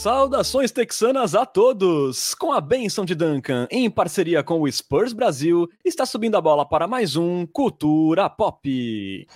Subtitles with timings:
[0.00, 2.32] Saudações texanas a todos!
[2.32, 6.64] Com a benção de Duncan, em parceria com o Spurs Brasil, está subindo a bola
[6.64, 9.26] para mais um Cultura Pop.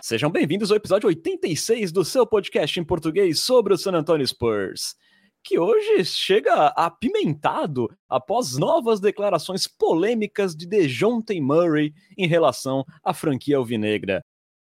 [0.00, 4.94] Sejam bem-vindos ao episódio 86 do seu podcast em português sobre o San Antonio Spurs,
[5.42, 13.56] que hoje chega apimentado após novas declarações polêmicas de DeJounte Murray em relação à franquia
[13.56, 14.22] alvinegra.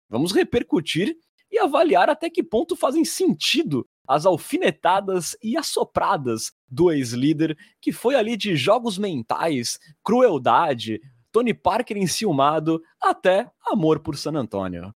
[0.10, 1.18] Vamos repercutir
[1.52, 8.16] e avaliar até que ponto fazem sentido as alfinetadas e assopradas do ex-líder, que foi
[8.16, 14.94] ali de jogos mentais, crueldade, Tony Parker enciumado, até amor por San Antonio.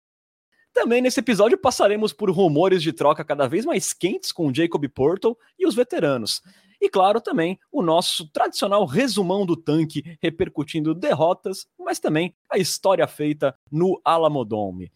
[0.73, 5.37] Também nesse episódio passaremos por rumores de troca cada vez mais quentes com Jacob Portal
[5.59, 6.43] e os veteranos.
[6.81, 13.07] E claro, também o nosso tradicional resumão do tanque, repercutindo derrotas, mas também a história
[13.09, 14.93] feita no Alamodome.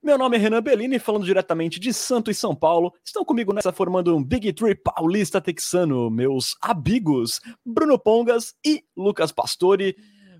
[0.00, 2.92] Meu nome é Renan Bellini, falando diretamente de Santo e São Paulo.
[3.04, 9.32] Estão comigo nessa formando um Big Tree paulista texano, meus amigos Bruno Pongas e Lucas
[9.32, 9.96] Pastore.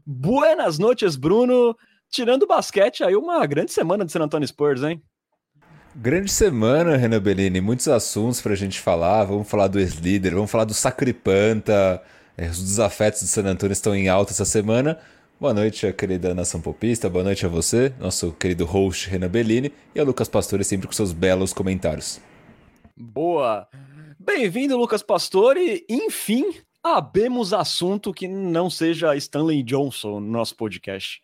[0.06, 1.76] Buenas noites, Bruno.
[2.08, 5.02] Tirando o basquete, aí uma grande semana de San Antonio Spurs, hein?
[5.94, 7.60] Grande semana, Renan Bellini.
[7.60, 9.24] Muitos assuntos pra gente falar.
[9.24, 12.00] Vamos falar do ex-líder, vamos falar do Sacripanta.
[12.36, 15.00] É, os desafetos de San Antonio estão em alta essa semana.
[15.40, 17.08] Boa noite, querida nação popista.
[17.08, 20.92] Boa noite a você, nosso querido host Renan Bellini e a Lucas Pastore, sempre com
[20.92, 22.20] seus belos comentários.
[22.96, 23.68] Boa!
[24.18, 25.86] Bem-vindo, Lucas Pastore.
[25.88, 26.44] Enfim,
[26.82, 31.20] abemos assunto que não seja Stanley Johnson no nosso podcast.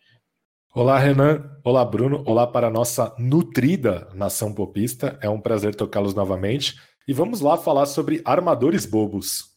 [0.73, 1.43] Olá, Renan.
[1.61, 2.23] Olá, Bruno.
[2.25, 5.19] Olá para a nossa nutrida nação popista.
[5.21, 6.75] É um prazer tocá-los novamente.
[7.05, 9.54] E vamos lá falar sobre armadores bobos.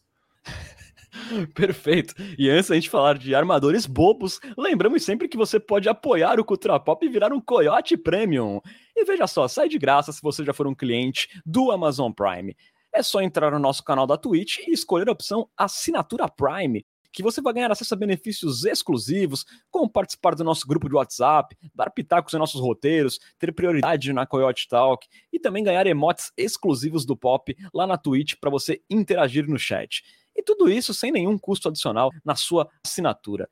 [1.53, 2.13] Perfeito.
[2.37, 6.45] E antes da gente falar de armadores bobos, lembramos sempre que você pode apoiar o
[6.45, 8.61] Cultura Pop e virar um Coyote Premium.
[8.95, 12.55] E veja só, sai de graça se você já for um cliente do Amazon Prime.
[12.93, 17.23] É só entrar no nosso canal da Twitch e escolher a opção Assinatura Prime, que
[17.23, 21.89] você vai ganhar acesso a benefícios exclusivos, como participar do nosso grupo de WhatsApp, dar
[21.89, 27.15] pitacos em nossos roteiros, ter prioridade na Coyote Talk e também ganhar emotes exclusivos do
[27.15, 30.03] Pop lá na Twitch para você interagir no chat.
[30.35, 33.49] E tudo isso sem nenhum custo adicional na sua assinatura.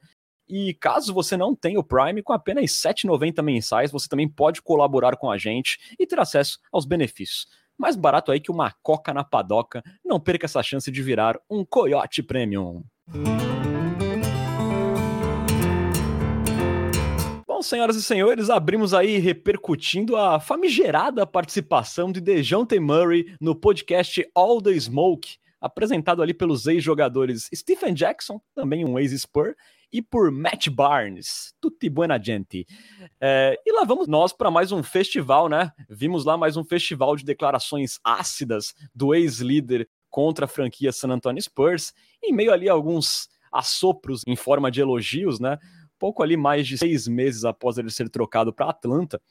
[0.49, 4.61] E caso você não tenha o Prime, com apenas R$ 7,90 mensais, você também pode
[4.61, 7.47] colaborar com a gente e ter acesso aos benefícios.
[7.77, 9.83] Mais barato aí que uma coca na padoca.
[10.03, 12.83] Não perca essa chance de virar um Coyote Premium.
[17.45, 24.27] Bom, senhoras e senhores, abrimos aí repercutindo a famigerada participação de Dejounte Murray no podcast
[24.33, 29.55] All the Smoke, apresentado ali pelos ex-jogadores Stephen Jackson, também um ex-Spur,
[29.91, 31.53] e por Matt Barnes.
[31.61, 32.65] Tutti buena gente.
[33.19, 35.71] É, e lá vamos nós para mais um festival, né?
[35.89, 41.41] Vimos lá mais um festival de declarações ácidas do ex-líder contra a franquia San Antonio
[41.41, 41.93] Spurs,
[42.23, 45.57] em meio ali a alguns assopros em forma de elogios, né?
[45.97, 49.21] Pouco ali mais de seis meses após ele ser trocado para Atlanta.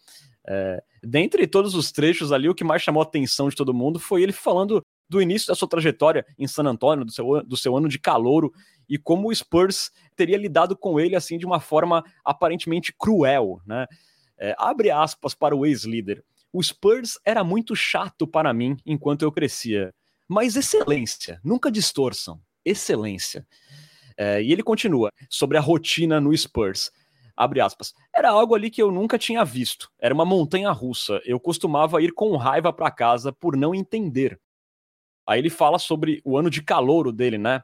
[0.49, 3.99] É, dentre todos os trechos ali, o que mais chamou a atenção de todo mundo
[3.99, 7.77] foi ele falando do início da sua trajetória em San Antonio, do seu, do seu
[7.77, 8.53] ano de calouro,
[8.89, 13.87] e como o Spurs teria lidado com ele assim de uma forma aparentemente cruel, né?
[14.39, 16.23] É, abre aspas para o ex-líder.
[16.53, 19.95] O Spurs era muito chato para mim enquanto eu crescia,
[20.29, 23.47] mas excelência, nunca distorçam, excelência.
[24.17, 26.91] É, e ele continua sobre a rotina no Spurs.
[27.37, 27.93] Abre aspas.
[28.15, 29.91] Era algo ali que eu nunca tinha visto.
[30.01, 31.21] Era uma montanha russa.
[31.25, 34.41] Eu costumava ir com raiva para casa por não entender.
[35.27, 37.63] Aí ele fala sobre o ano de calouro dele, né?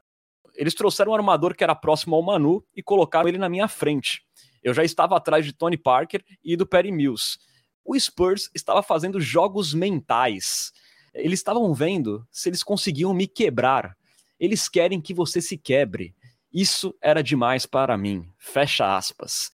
[0.54, 4.22] Eles trouxeram um armador que era próximo ao Manu e colocaram ele na minha frente.
[4.62, 7.38] Eu já estava atrás de Tony Parker e do Perry Mills.
[7.84, 10.72] O Spurs estava fazendo jogos mentais.
[11.14, 13.96] Eles estavam vendo se eles conseguiam me quebrar.
[14.38, 16.14] Eles querem que você se quebre.
[16.52, 18.28] Isso era demais para mim.
[18.38, 19.52] Fecha aspas.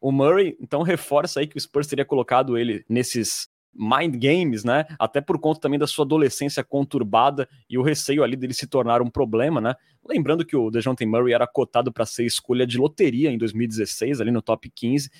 [0.00, 4.84] O Murray então reforça aí que o Spurs teria colocado ele nesses mind games, né?
[4.98, 9.00] Até por conta também da sua adolescência conturbada e o receio ali dele se tornar
[9.00, 9.74] um problema, né?
[10.06, 14.30] Lembrando que o DeJounte Murray era cotado para ser escolha de loteria em 2016, ali
[14.30, 15.10] no top 15,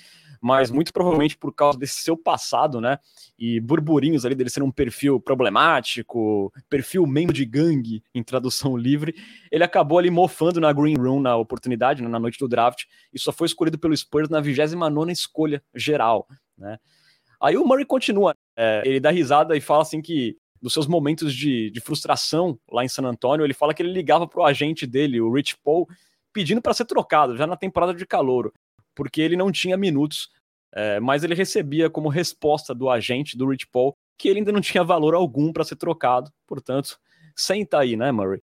[0.41, 2.97] mas muito provavelmente por causa desse seu passado, né?
[3.37, 9.13] E burburinhos ali dele ser um perfil problemático, perfil membro de gangue, em tradução livre,
[9.51, 12.09] ele acabou ali mofando na Green Room na oportunidade, né?
[12.09, 16.27] na noite do draft, e só foi escolhido pelo Spurs na 29 escolha geral,
[16.57, 16.79] né?
[17.39, 21.33] Aí o Murray continua, é, ele dá risada e fala assim que nos seus momentos
[21.33, 25.19] de, de frustração lá em San Antonio, ele fala que ele ligava pro agente dele,
[25.19, 25.87] o Rich Paul,
[26.31, 28.53] pedindo para ser trocado, já na temporada de calouro,
[28.93, 30.29] porque ele não tinha minutos
[30.73, 34.61] é, mas ele recebia como resposta do agente do Rich Paul que ele ainda não
[34.61, 36.97] tinha valor algum para ser trocado, portanto,
[37.35, 38.41] senta aí, né, Murray?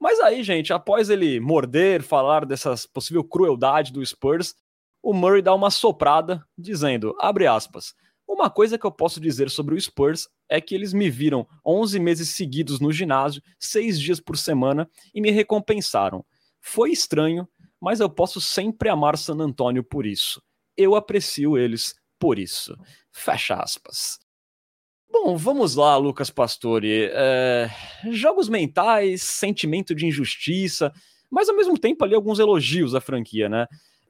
[0.00, 4.54] Mas aí, gente, após ele morder, falar dessa possível crueldade do Spurs,
[5.02, 7.94] o Murray dá uma soprada, dizendo, abre aspas,
[8.28, 11.98] uma coisa que eu posso dizer sobre o Spurs é que eles me viram 11
[11.98, 16.24] meses seguidos no ginásio, seis dias por semana, e me recompensaram.
[16.60, 17.48] Foi estranho,
[17.80, 20.42] mas eu posso sempre amar San Antonio por isso.
[20.76, 22.76] Eu aprecio eles por isso.
[23.10, 24.18] Fecha aspas.
[25.10, 27.08] Bom, vamos lá, Lucas Pastore.
[27.10, 27.70] É...
[28.10, 30.92] Jogos mentais, sentimento de injustiça,
[31.30, 33.66] mas ao mesmo tempo ali alguns elogios à franquia, né?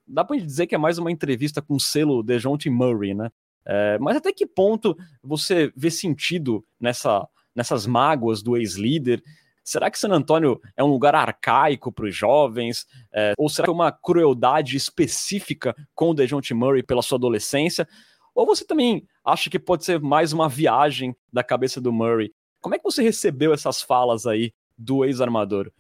[0.07, 3.31] Dá pra dizer que é mais uma entrevista com o selo DeJounte Murray, né?
[3.67, 3.99] É...
[3.99, 9.23] mas até que ponto você vê sentido nessa, nessas mágoas do ex-líder?
[9.63, 12.87] Será que San Antônio é um lugar arcaico para os jovens?
[13.13, 17.87] É, ou será que é uma crueldade específica com o DeJounte Murray pela sua adolescência?
[18.35, 22.33] Ou você também acha que pode ser mais uma viagem da cabeça do Murray?
[22.63, 25.71] Como é que você recebeu essas falas aí do ex-armador?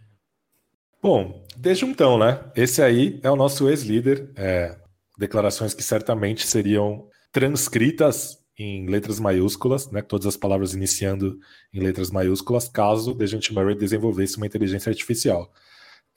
[1.00, 2.44] Bom, desde então, né?
[2.54, 4.30] Esse aí é o nosso ex-líder.
[4.36, 4.76] É,
[5.16, 7.08] declarações que certamente seriam
[7.38, 11.38] transcritas em letras maiúsculas, né, todas as palavras iniciando
[11.72, 15.52] em letras maiúsculas, caso Dejante Murray desenvolvesse uma inteligência artificial.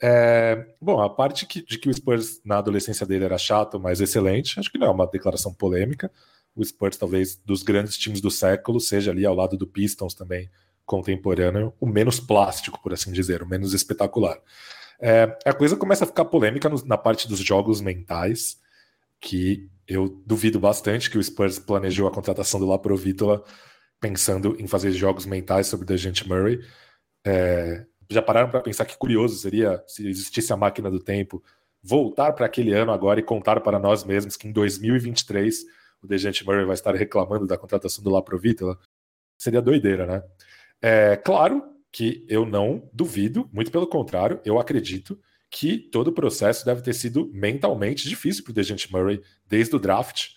[0.02, 4.00] É, bom, a parte que, de que o Spurs na adolescência dele era chato, mas
[4.00, 6.10] excelente, acho que não é uma declaração polêmica.
[6.56, 10.50] O Spurs, talvez, dos grandes times do século, seja ali ao lado do Pistons também,
[10.84, 14.40] contemporâneo, o menos plástico, por assim dizer, o menos espetacular.
[15.00, 18.60] É, a coisa começa a ficar polêmica no, na parte dos jogos mentais,
[19.20, 23.44] que eu duvido bastante que o Spurs planejou a contratação do Laprovítola
[24.00, 26.60] pensando em fazer jogos mentais sobre Dejante Murray.
[27.24, 31.42] É, já pararam para pensar que curioso seria se existisse a máquina do tempo
[31.82, 35.64] voltar para aquele ano agora e contar para nós mesmos que em 2023
[36.02, 38.78] o Dejante Murray vai estar reclamando da contratação do Laprovítola?
[39.38, 40.22] Seria doideira, né?
[40.80, 41.62] É claro
[41.92, 45.18] que eu não duvido, muito pelo contrário, eu acredito
[45.52, 49.78] que todo o processo deve ter sido mentalmente difícil para o Dejante Murray desde o
[49.78, 50.30] draft,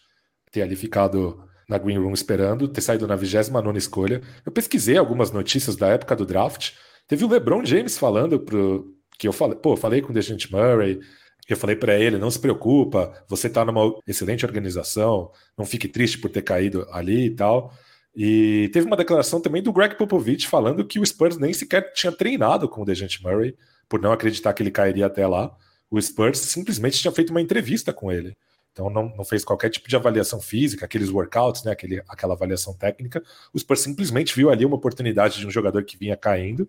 [0.51, 4.21] ter ali ficado na Green Room esperando, ter saído na 29 escolha.
[4.45, 6.73] Eu pesquisei algumas notícias da época do draft.
[7.07, 10.99] Teve o LeBron James falando pro que eu falei, pô, falei com o Dejante Murray,
[11.47, 16.17] eu falei para ele, não se preocupa, você está numa excelente organização, não fique triste
[16.17, 17.73] por ter caído ali e tal.
[18.13, 22.11] E teve uma declaração também do Greg Popovich falando que o Spurs nem sequer tinha
[22.11, 23.55] treinado com o Dejante Murray
[23.87, 25.55] por não acreditar que ele cairia até lá.
[25.89, 28.35] O Spurs simplesmente tinha feito uma entrevista com ele.
[28.71, 32.73] Então não, não fez qualquer tipo de avaliação física, aqueles workouts, né, aquele, aquela avaliação
[32.73, 33.23] técnica.
[33.53, 36.67] O Spurs simplesmente viu ali uma oportunidade de um jogador que vinha caindo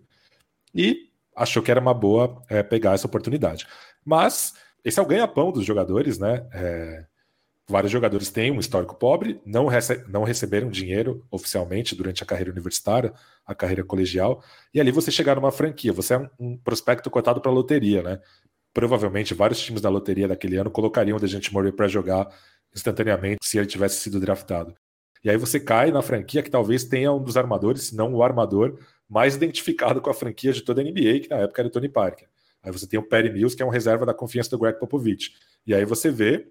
[0.73, 3.67] e achou que era uma boa é, pegar essa oportunidade.
[4.05, 4.53] Mas
[4.85, 6.47] esse é o ganha-pão dos jogadores, né?
[6.53, 7.05] É,
[7.69, 12.51] vários jogadores têm um histórico pobre, não, rece não receberam dinheiro oficialmente durante a carreira
[12.51, 13.13] universitária,
[13.45, 14.43] a carreira colegial,
[14.73, 18.19] e ali você chegar numa franquia, você é um, um prospecto cotado para loteria, né?
[18.73, 22.27] Provavelmente vários times da loteria daquele ano colocariam o Dejante Murray para jogar
[22.73, 24.73] instantaneamente se ele tivesse sido draftado.
[25.23, 28.23] E aí você cai na franquia que talvez tenha um dos armadores, se não o
[28.23, 28.79] armador,
[29.09, 32.27] mais identificado com a franquia de toda a NBA, que na época era Tony Parker.
[32.61, 35.33] Aí você tem o Perry Mills, que é um reserva da confiança do Greg Popovich.
[35.65, 36.47] E aí você vê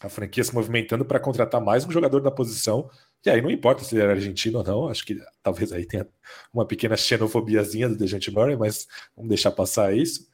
[0.00, 2.88] a franquia se movimentando para contratar mais um jogador da posição.
[3.24, 6.06] E aí não importa se ele era argentino ou não, acho que talvez aí tenha
[6.52, 8.86] uma pequena xenofobiazinha do Dejante Murray, mas
[9.16, 10.28] vamos deixar passar isso.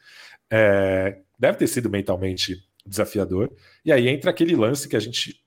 [0.50, 3.50] É, deve ter sido mentalmente desafiador.
[3.84, 5.42] E aí entra aquele lance que a gente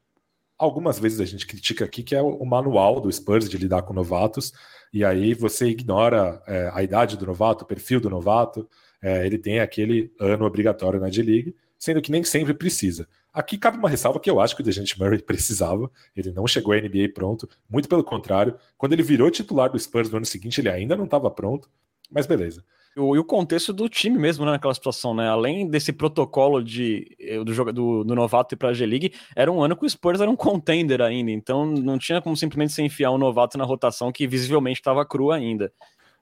[0.57, 3.93] algumas vezes a gente critica aqui, que é o manual do Spurs de lidar com
[3.93, 4.51] novatos,
[4.91, 8.67] e aí você ignora é, a idade do novato, o perfil do novato,
[9.01, 13.07] é, ele tem aquele ano obrigatório na D-League, sendo que nem sempre precisa.
[13.37, 15.91] Aqui cabe uma ressalva que eu acho que o Dejante Murray precisava.
[16.15, 18.55] Ele não chegou à NBA pronto, muito pelo contrário.
[18.75, 21.69] Quando ele virou titular do Spurs no ano seguinte, ele ainda não estava pronto,
[22.09, 22.63] mas beleza.
[22.95, 25.29] E o, contexto do time mesmo né, naquela situação, né?
[25.29, 29.61] Além desse protocolo de, eh, do, do, do novato ir para a G-League, era um
[29.61, 33.11] ano que o Spurs era um contender ainda, então não tinha como simplesmente se enfiar
[33.11, 35.71] um novato na rotação que visivelmente estava cru ainda.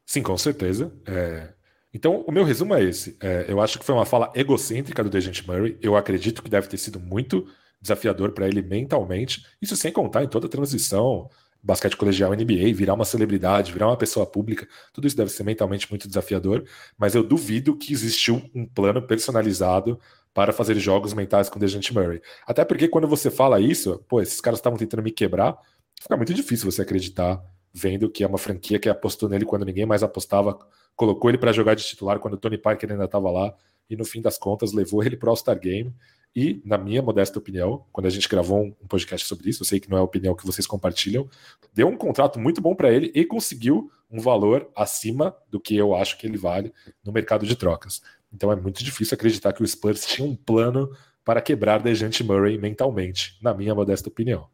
[0.06, 0.92] Sim, com certeza.
[1.08, 1.54] É,
[1.96, 3.16] então, o meu resumo é esse.
[3.22, 5.78] É, eu acho que foi uma fala egocêntrica do Dejante Murray.
[5.82, 7.48] Eu acredito que deve ter sido muito
[7.82, 9.46] desafiador para ele mentalmente.
[9.62, 11.30] Isso sem contar em toda a transição,
[11.64, 14.68] basquete colegial NBA, virar uma celebridade, virar uma pessoa pública.
[14.92, 16.66] Tudo isso deve ser mentalmente muito desafiador.
[16.98, 19.98] Mas eu duvido que existiu um plano personalizado
[20.34, 22.22] para fazer jogos mentais com o Dejante Murray.
[22.46, 25.58] Até porque quando você fala isso, pô, esses caras estavam tentando me quebrar,
[26.02, 27.42] fica muito difícil você acreditar
[27.74, 30.58] vendo que é uma franquia que apostou nele quando ninguém mais apostava
[30.96, 33.54] colocou ele para jogar de titular quando o Tony Parker ainda estava lá
[33.90, 35.94] e no fim das contas levou ele para o All-Star Game
[36.36, 39.80] E, na minha modesta opinião, quando a gente gravou um podcast sobre isso, eu sei
[39.80, 41.30] que não é a opinião que vocês compartilham,
[41.74, 45.96] deu um contrato muito bom para ele e conseguiu um valor acima do que eu
[45.96, 46.74] acho que ele vale
[47.04, 48.02] no mercado de trocas.
[48.34, 50.90] Então é muito difícil acreditar que o Spurs tinha um plano
[51.24, 54.48] para quebrar Dejante Murray mentalmente, na minha modesta opinião.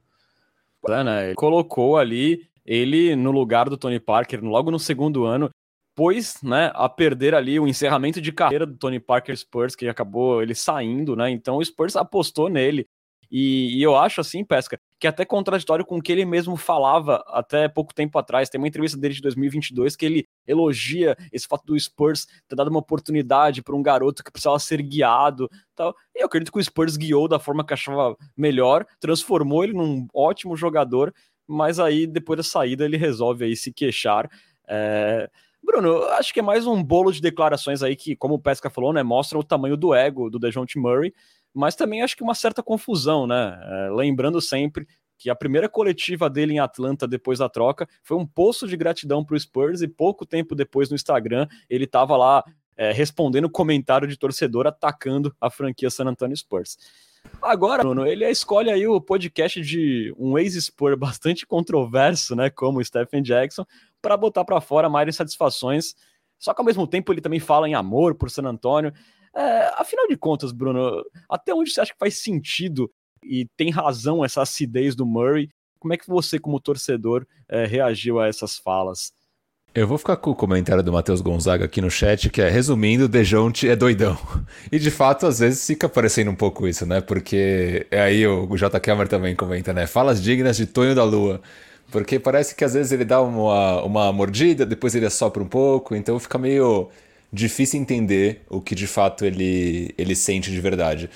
[1.36, 5.50] Colocou ali ele no lugar do Tony Parker logo no segundo ano,
[6.02, 10.42] pôs né, a perder ali o encerramento de carreira do Tony Parker Spurs, que acabou
[10.42, 11.30] ele saindo, né?
[11.30, 12.88] Então o Spurs apostou nele.
[13.30, 16.58] E, e, eu acho assim, Pesca, que é até contraditório com o que ele mesmo
[16.58, 18.50] falava até pouco tempo atrás.
[18.50, 22.72] Tem uma entrevista dele de 2022 que ele elogia esse fato do Spurs ter dado
[22.72, 25.48] uma oportunidade para um garoto que precisava ser guiado.
[25.76, 25.96] Tal.
[26.16, 30.08] E eu acredito que o Spurs guiou da forma que achava melhor, transformou ele num
[30.16, 31.14] ótimo jogador,
[31.48, 34.28] mas aí depois da saída ele resolve aí se queixar.
[34.68, 35.30] É...
[35.64, 38.92] Bruno, acho que é mais um bolo de declarações aí que, como o Pesca falou,
[38.92, 41.14] né, mostram o tamanho do ego do DeJounte Murray,
[41.54, 43.60] mas também acho que uma certa confusão, né?
[43.64, 44.88] É, lembrando sempre
[45.18, 49.24] que a primeira coletiva dele em Atlanta depois da troca foi um poço de gratidão
[49.24, 52.44] para o Spurs e pouco tempo depois no Instagram ele estava lá
[52.76, 56.78] é, respondendo comentário de torcedor atacando a franquia San Antonio Spurs.
[57.40, 62.84] Agora, Bruno, ele escolhe aí o podcast de um ex-Spur bastante controverso, né, como o
[62.84, 63.64] Stephen Jackson,
[64.02, 65.94] para botar para fora mais insatisfações.
[66.40, 68.94] Só que ao mesmo tempo ele também fala em amor por San Antônio.
[69.36, 72.92] É, afinal de contas, Bruno, até onde você acha que faz sentido
[73.24, 75.50] e tem razão essa acidez do Murray?
[75.80, 79.14] Como é que você, como torcedor, é, reagiu a essas falas?
[79.74, 83.08] Eu vou ficar com o comentário do Matheus Gonzaga aqui no chat, que é resumindo,
[83.08, 84.18] Dejonte é doidão.
[84.70, 87.00] E de fato, às vezes fica parecendo um pouco isso, né?
[87.00, 88.78] Porque é aí o, J.
[88.82, 89.88] Cameron também comenta, né?
[89.88, 91.42] Falas dignas de Tonho da Lua.
[91.92, 95.96] Porque parece que às vezes ele dá uma, uma mordida, depois ele assopra um pouco,
[95.96, 96.90] então fica meio
[97.32, 101.10] difícil entender o que de fato ele, ele sente de verdade.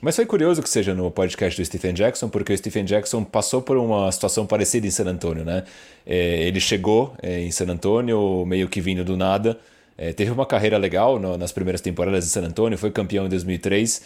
[0.00, 3.62] Mas foi curioso que seja no podcast do Stephen Jackson, porque o Stephen Jackson passou
[3.62, 5.64] por uma situação parecida em San Antonio, né?
[6.06, 9.58] É, ele chegou é, em San Antonio meio que vindo do nada,
[9.96, 14.02] é, teve uma carreira legal nas primeiras temporadas de San Antonio, foi campeão em 2003,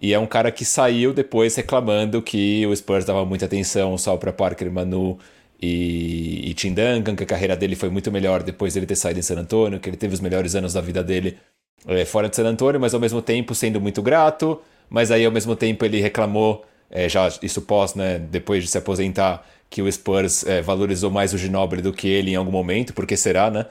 [0.00, 4.16] e é um cara que saiu depois reclamando que o Spurs dava muita atenção só
[4.16, 5.18] para Parker Manu
[5.62, 9.20] e, e Tim Duncan, que a carreira dele foi muito melhor depois dele ter saído
[9.20, 11.38] em San Antonio, que ele teve os melhores anos da vida dele
[11.86, 15.30] é, fora de San Antonio, mas ao mesmo tempo sendo muito grato, mas aí ao
[15.30, 19.90] mesmo tempo ele reclamou, é, já isso pós, né, depois de se aposentar, que o
[19.90, 23.66] Spurs é, valorizou mais o Ginobili do que ele em algum momento, porque será, né?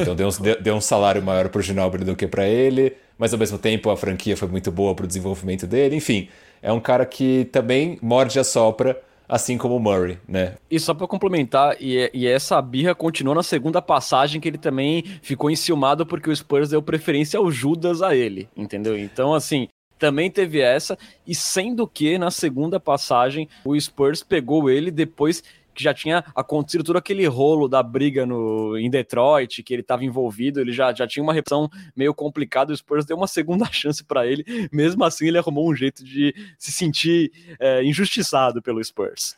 [0.00, 0.30] Então deu um,
[0.62, 3.90] deu um salário maior para o Ginobili do que para ele, mas ao mesmo tempo
[3.90, 5.96] a franquia foi muito boa para o desenvolvimento dele.
[5.96, 6.28] Enfim,
[6.62, 10.54] é um cara que também morde a sopra assim como o Murray, né?
[10.70, 15.02] E só para complementar, e, e, essa birra continuou na segunda passagem que ele também
[15.22, 18.98] ficou enciumado porque o Spurs deu preferência ao Judas a ele, entendeu?
[18.98, 19.68] Então, assim,
[19.98, 25.42] também teve essa, e sendo que na segunda passagem o Spurs pegou ele depois
[25.76, 30.04] que já tinha acontecido todo aquele rolo da briga no, em Detroit, que ele estava
[30.04, 34.02] envolvido, ele já, já tinha uma reputação meio complicada, o Spurs deu uma segunda chance
[34.02, 37.30] para ele, mesmo assim ele arrumou um jeito de se sentir
[37.60, 39.36] é, injustiçado pelo Spurs.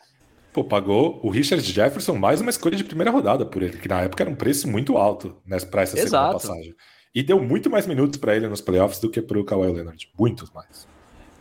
[0.52, 4.00] Pô, pagou o Richard Jefferson mais uma escolha de primeira rodada por ele, que na
[4.00, 6.38] época era um preço muito alto né, para essa Exato.
[6.40, 6.74] segunda passagem.
[7.14, 10.10] E deu muito mais minutos para ele nos playoffs do que para o Kawhi Leonard,
[10.18, 10.86] muitos mais.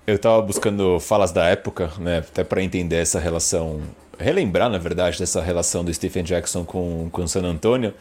[0.06, 3.82] Eu estava buscando falas da época, né, até para entender essa relação
[4.18, 7.94] relembrar, na verdade, dessa relação do Stephen Jackson com o San Antonio.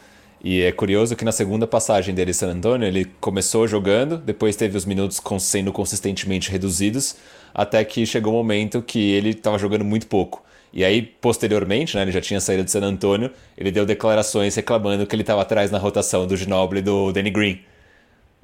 [0.43, 4.55] E é curioso que na segunda passagem dele em San Antonio, ele começou jogando, depois
[4.55, 7.15] teve os minutos sendo consistentemente reduzidos,
[7.53, 10.43] até que chegou o um momento que ele estava jogando muito pouco.
[10.71, 15.07] E aí, posteriormente, né, ele já tinha saído de San Antonio, ele deu declarações reclamando
[15.07, 17.61] que ele estava atrás na rotação do Ginobili e do Danny Green.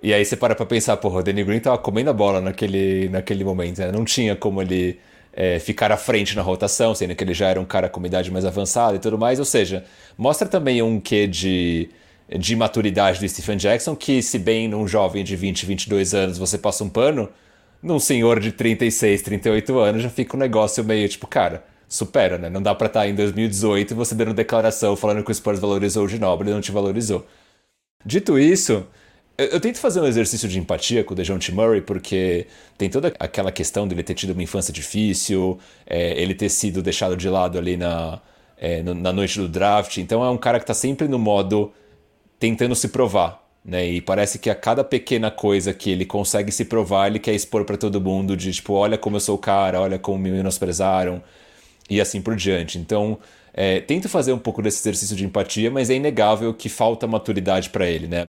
[0.01, 3.07] E aí você para pra pensar, porra, o Danny Green estava comendo a bola naquele,
[3.09, 3.91] naquele momento, né?
[3.91, 4.99] Não tinha como ele
[5.33, 8.31] é, ficar à frente na rotação, sendo que ele já era um cara com idade
[8.31, 9.39] mais avançada e tudo mais.
[9.39, 9.83] Ou seja,
[10.17, 11.89] mostra também um quê de,
[12.37, 16.57] de maturidade do Stephen Jackson, que se bem num jovem de 20, 22 anos você
[16.57, 17.29] passa um pano,
[17.81, 22.49] num senhor de 36, 38 anos já fica um negócio meio tipo, cara, supera, né?
[22.49, 25.59] Não dá pra estar tá em 2018 e você dando declaração falando que o Spurs
[25.59, 27.25] valorizou o Ginobili e não te valorizou.
[28.05, 28.85] Dito isso,
[29.37, 32.47] eu, eu, tento fazer um exercício de empatia com o DeJounte Murray, porque
[32.77, 37.17] tem toda aquela questão dele ter tido uma infância difícil, é, ele ter sido deixado
[37.17, 38.21] de lado ali na,
[38.57, 39.97] é, no, na noite do draft.
[39.97, 41.73] Então é um cara que está sempre no modo
[42.39, 43.43] tentando se provar.
[43.65, 43.87] Né?
[43.87, 47.65] E parece que a cada pequena coisa que ele consegue se provar, ele quer expor
[47.65, 51.23] para todo mundo de tipo, olha como eu sou o cara, olha como me menosprezaram
[51.89, 52.77] e assim por diante.
[52.77, 53.17] Então,
[53.53, 57.69] é, tento fazer um pouco desse exercício de empatia, mas é inegável que falta maturidade
[57.69, 58.25] para ele, né?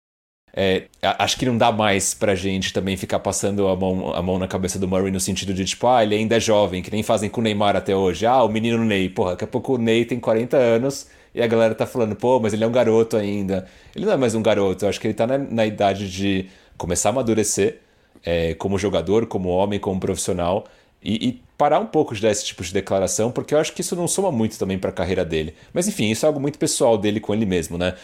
[0.54, 0.84] É,
[1.18, 4.46] acho que não dá mais pra gente também ficar passando a mão, a mão na
[4.46, 7.30] cabeça do Murray no sentido de, tipo, ah, ele ainda é jovem, que nem fazem
[7.30, 8.26] com o Neymar até hoje.
[8.26, 9.08] Ah, o menino Ney.
[9.08, 12.38] Porra, daqui a pouco o Ney tem 40 anos e a galera tá falando, pô,
[12.38, 13.66] mas ele é um garoto ainda.
[13.96, 16.46] Ele não é mais um garoto, eu acho que ele tá na, na idade de
[16.76, 17.78] começar a amadurecer
[18.24, 20.64] é, como jogador, como homem, como profissional.
[21.02, 23.82] E, e, parar um pouco de dar esse tipo de declaração, porque eu acho que
[23.82, 25.54] isso não soma muito também para a carreira dele.
[25.72, 27.94] Mas enfim, isso é algo muito pessoal dele com ele mesmo, né?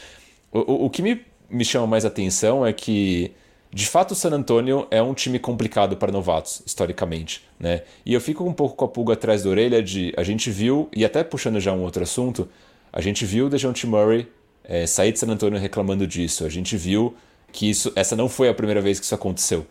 [0.52, 3.32] O, o, o que me me chama mais atenção é que,
[3.72, 7.42] de fato, o San Antonio é um time complicado para novatos, historicamente.
[7.58, 7.82] Né?
[8.04, 10.12] E eu fico um pouco com a pulga atrás da orelha de.
[10.16, 12.48] A gente viu, e até puxando já um outro assunto,
[12.92, 14.28] a gente viu o DeJounte Murray
[14.64, 16.44] é, sair de San Antonio reclamando disso.
[16.44, 17.14] A gente viu
[17.50, 19.66] que isso, essa não foi a primeira vez que isso aconteceu.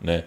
[0.00, 0.24] Né?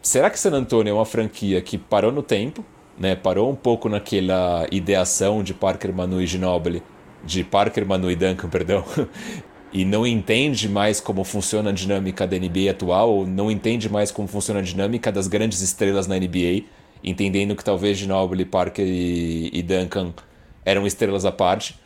[0.00, 2.64] Será que San Antonio é uma franquia que parou no tempo,
[2.98, 3.16] né?
[3.16, 6.82] parou um pouco naquela ideação de Parker, Manu e Ginobili,
[7.24, 8.84] de Parker, Manu e Duncan, perdão,
[9.76, 14.10] e não entende mais como funciona a dinâmica da NBA atual, ou não entende mais
[14.10, 16.64] como funciona a dinâmica das grandes estrelas na NBA,
[17.04, 20.14] entendendo que talvez Ginobili, Parker e, e Duncan
[20.64, 21.78] eram estrelas à parte.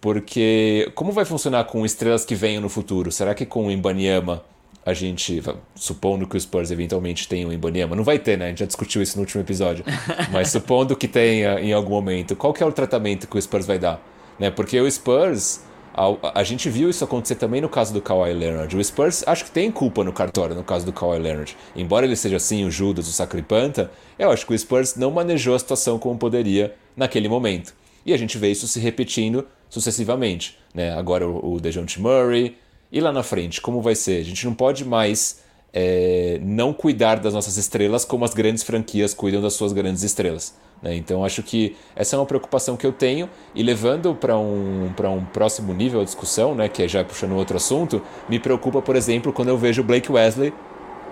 [0.00, 3.12] Porque como vai funcionar com estrelas que venham no futuro?
[3.12, 4.42] Será que com o Imbaniama
[4.84, 5.40] a gente,
[5.76, 8.46] supondo que os Spurs eventualmente tenham o Imbaniama, não vai ter, né?
[8.46, 9.84] A gente já discutiu isso no último episódio.
[10.32, 13.64] Mas supondo que tenha em algum momento, qual que é o tratamento que o Spurs
[13.64, 14.04] vai dar?
[14.40, 14.50] Né?
[14.50, 15.67] Porque o Spurs
[15.98, 18.76] a, a, gente viu isso acontecer também no caso do Kawhi Leonard.
[18.76, 21.56] O Spurs acho que tem culpa no cartório no caso do Kawhi Leonard.
[21.74, 25.56] Embora ele seja assim o Judas, o Sacripanta, eu acho que o Spurs não manejou
[25.56, 27.74] a situação como poderia naquele momento.
[28.06, 30.56] E a gente vê isso se repetindo sucessivamente.
[30.72, 30.92] Né?
[30.96, 32.56] Agora o, o DeJounte Murray.
[32.90, 34.20] E lá na frente, como vai ser?
[34.20, 39.12] A gente não pode mais é, não cuidar das nossas estrelas como as grandes franquias
[39.12, 40.54] cuidam das suas grandes estrelas.
[40.82, 40.96] Né?
[40.96, 45.24] Então acho que essa é uma preocupação que eu tenho e levando para um, um
[45.32, 49.32] próximo nível a discussão, né, que é já puxando outro assunto, me preocupa, por exemplo,
[49.32, 50.52] quando eu vejo o Blake Wesley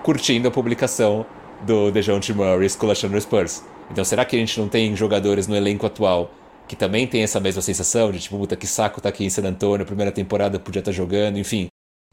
[0.03, 1.27] curtindo a publicação
[1.63, 3.65] do DeJounte Murray esculachando o Spurs.
[3.91, 6.31] Então será que a gente não tem jogadores no elenco atual
[6.69, 9.47] que também tem essa mesma sensação de tipo, puta que saco tá aqui em San
[9.47, 11.69] Antonio, primeira temporada podia estar tá jogando, enfim.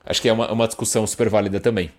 [0.05, 1.89] Acho que é uma, uma discussão super válida também.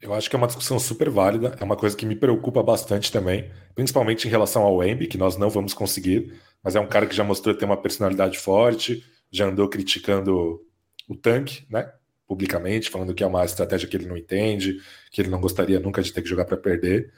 [0.00, 3.10] Eu acho que é uma discussão super válida, é uma coisa que me preocupa bastante
[3.10, 7.06] também, principalmente em relação ao Embi, que nós não vamos conseguir, mas é um cara
[7.06, 10.60] que já mostrou ter uma personalidade forte, já andou criticando
[11.08, 11.92] o tanque, né?
[12.26, 14.78] Publicamente, falando que é uma estratégia que ele não entende,
[15.10, 17.12] que ele não gostaria nunca de ter que jogar para perder.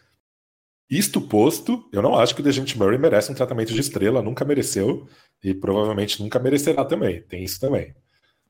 [0.89, 4.45] Isto posto, eu não acho que o Dejante Murray merece um tratamento de estrela, nunca
[4.45, 5.07] mereceu
[5.43, 7.23] e provavelmente nunca merecerá também.
[7.23, 7.95] Tem isso também.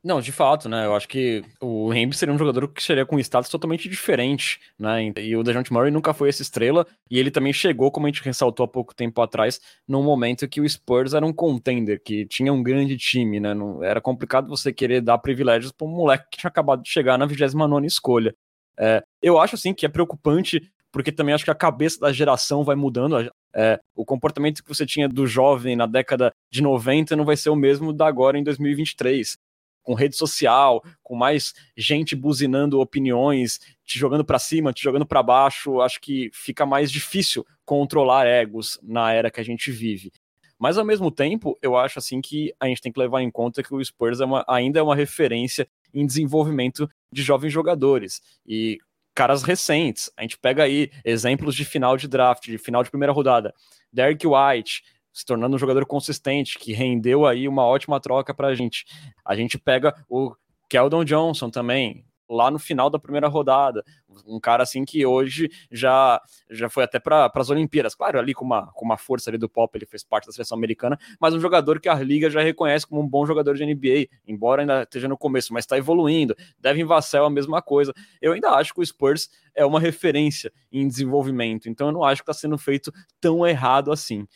[0.03, 0.87] Não, de fato, né?
[0.87, 5.13] Eu acho que o Hemby seria um jogador que seria com status totalmente diferente, né?
[5.19, 8.25] E o DeJounte Murray nunca foi essa estrela, e ele também chegou, como a gente
[8.25, 12.51] ressaltou há pouco tempo atrás, num momento que o Spurs era um contender, que tinha
[12.51, 13.53] um grande time, né?
[13.53, 17.19] Não, era complicado você querer dar privilégios para um moleque que tinha acabado de chegar
[17.19, 18.35] na 29 escolha.
[18.79, 22.65] É, eu acho, assim, que é preocupante, porque também acho que a cabeça da geração
[22.65, 23.31] vai mudando.
[23.55, 27.51] É, o comportamento que você tinha do jovem na década de 90 não vai ser
[27.51, 29.37] o mesmo da agora em 2023
[29.83, 35.23] com rede social, com mais gente buzinando opiniões, te jogando para cima, te jogando para
[35.23, 40.13] baixo, acho que fica mais difícil controlar egos na era que a gente vive.
[40.59, 43.63] Mas ao mesmo tempo, eu acho assim que a gente tem que levar em conta
[43.63, 48.79] que o Spurs é uma, ainda é uma referência em desenvolvimento de jovens jogadores e
[49.15, 50.11] caras recentes.
[50.17, 53.55] A gente pega aí exemplos de final de draft, de final de primeira rodada.
[53.93, 58.55] Derek White, se tornando um jogador consistente, que rendeu aí uma ótima troca para a
[58.55, 58.85] gente.
[59.25, 60.35] A gente pega o
[60.69, 63.85] Keldon Johnson também, lá no final da primeira rodada.
[64.25, 67.95] Um cara assim que hoje já já foi até para as Olimpíadas.
[67.95, 70.57] Claro, ali com uma, com uma força ali do Pop, ele fez parte da seleção
[70.57, 74.09] americana, mas um jogador que a liga já reconhece como um bom jogador de NBA,
[74.27, 76.37] embora ainda esteja no começo, mas está evoluindo.
[76.59, 77.93] Devin Vassell a mesma coisa.
[78.23, 82.23] Eu ainda acho que o Spurs é uma referência em desenvolvimento, então eu não acho
[82.23, 84.27] que está sendo feito tão errado assim.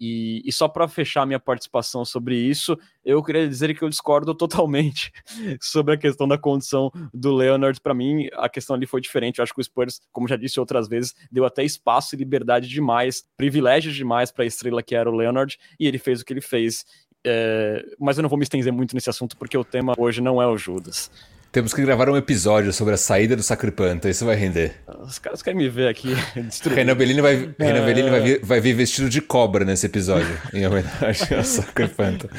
[0.00, 4.34] E, e, só para fechar minha participação sobre isso, eu queria dizer que eu discordo
[4.34, 5.12] totalmente
[5.60, 7.78] sobre a questão da condição do Leonard.
[7.82, 9.38] Para mim, a questão ali foi diferente.
[9.38, 12.66] Eu acho que o Spurs, como já disse outras vezes, deu até espaço e liberdade
[12.66, 16.32] demais, privilégios demais para a estrela que era o Leonard, e ele fez o que
[16.32, 16.86] ele fez.
[17.22, 20.40] É, mas eu não vou me estender muito nesse assunto porque o tema hoje não
[20.40, 21.10] é o Judas.
[21.52, 24.72] Temos que gravar um episódio sobre a saída do Sacripanta, isso vai render.
[25.00, 26.14] Os caras querem me ver aqui
[26.72, 27.64] Renan Bellini vai, é...
[27.64, 32.30] Renan Bellini vai, vir, vai vir vestido de cobra nesse episódio, em homenagem ao Sacripanta.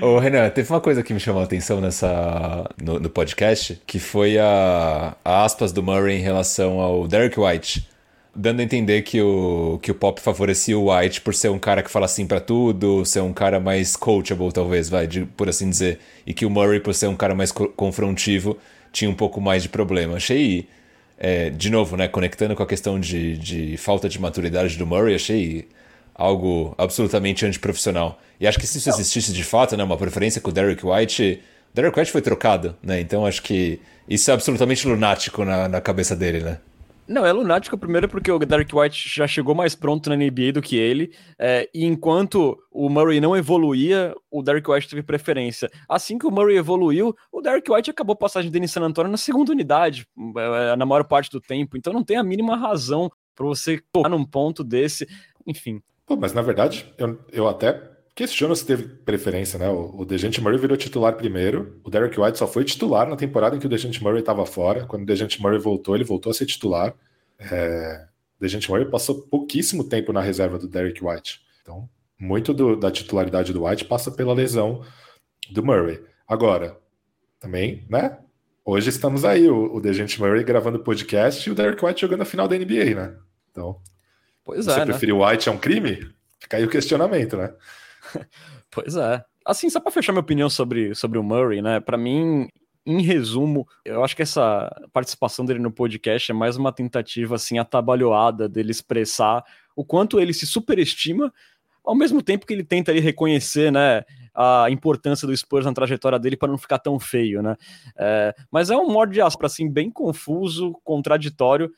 [0.00, 3.98] Ô, Renan, teve uma coisa que me chamou a atenção nessa, no, no podcast, que
[3.98, 7.89] foi a, a aspas do Murray em relação ao Derek White
[8.34, 11.82] dando a entender que o, que o Pop favorecia o White por ser um cara
[11.82, 15.68] que fala assim para tudo, ser um cara mais coachable, talvez, vai, de, por assim
[15.68, 18.56] dizer, e que o Murray, por ser um cara mais co confrontivo,
[18.92, 20.16] tinha um pouco mais de problema.
[20.16, 20.68] Achei,
[21.18, 25.14] é, de novo, né, conectando com a questão de, de falta de maturidade do Murray,
[25.14, 25.68] achei
[26.14, 28.20] algo absolutamente antiprofissional.
[28.38, 31.40] E acho que se isso existisse de fato, né, uma preferência com o Derek White,
[31.74, 33.00] Derek White foi trocado, né?
[33.00, 36.58] Então acho que isso é absolutamente lunático na, na cabeça dele, né?
[37.10, 40.62] Não, é lunático primeiro porque o Derek White já chegou mais pronto na NBA do
[40.62, 45.68] que ele, é, e enquanto o Murray não evoluía, o Derek White teve preferência.
[45.88, 49.10] Assim que o Murray evoluiu, o Derek White acabou a passagem dele em San Antonio
[49.10, 53.10] na segunda unidade, é, na maior parte do tempo, então não tem a mínima razão
[53.34, 55.04] para você tocar num ponto desse,
[55.44, 55.82] enfim.
[56.06, 57.89] Pô, mas na verdade, eu, eu até
[58.20, 59.70] questiono se teve preferência, né?
[59.70, 63.56] O, o Dejante Murray virou titular primeiro, o Derek White só foi titular na temporada
[63.56, 64.84] em que o Dejante Murray estava fora.
[64.84, 66.94] Quando o Dejante Murray voltou, ele voltou a ser titular.
[67.38, 68.06] É,
[68.36, 71.40] o Dejante Murray passou pouquíssimo tempo na reserva do Derek White.
[71.62, 74.84] Então, muito do, da titularidade do White passa pela lesão
[75.50, 76.02] do Murray.
[76.28, 76.76] Agora,
[77.38, 78.18] também, né?
[78.62, 82.26] Hoje estamos aí, o, o Dejante Murray gravando podcast e o Derek White jogando a
[82.26, 83.16] final da NBA, né?
[83.50, 83.80] Então,
[84.44, 84.84] pois você é, né?
[84.84, 86.06] preferir o White é um crime?
[86.38, 87.50] Fica aí o questionamento, né?
[88.70, 89.22] pois é.
[89.44, 91.80] Assim, só para fechar minha opinião sobre, sobre o Murray, né?
[91.80, 92.48] Para mim,
[92.86, 97.58] em resumo, eu acho que essa participação dele no podcast é mais uma tentativa assim
[97.58, 99.44] atabalhoada dele expressar
[99.76, 101.32] o quanto ele se superestima,
[101.84, 104.02] ao mesmo tempo que ele tenta ali reconhecer, né,
[104.34, 107.56] a importância do Spurs na trajetória dele para não ficar tão feio, né?
[107.98, 111.70] É, mas é um modo de aspa assim bem confuso, contraditório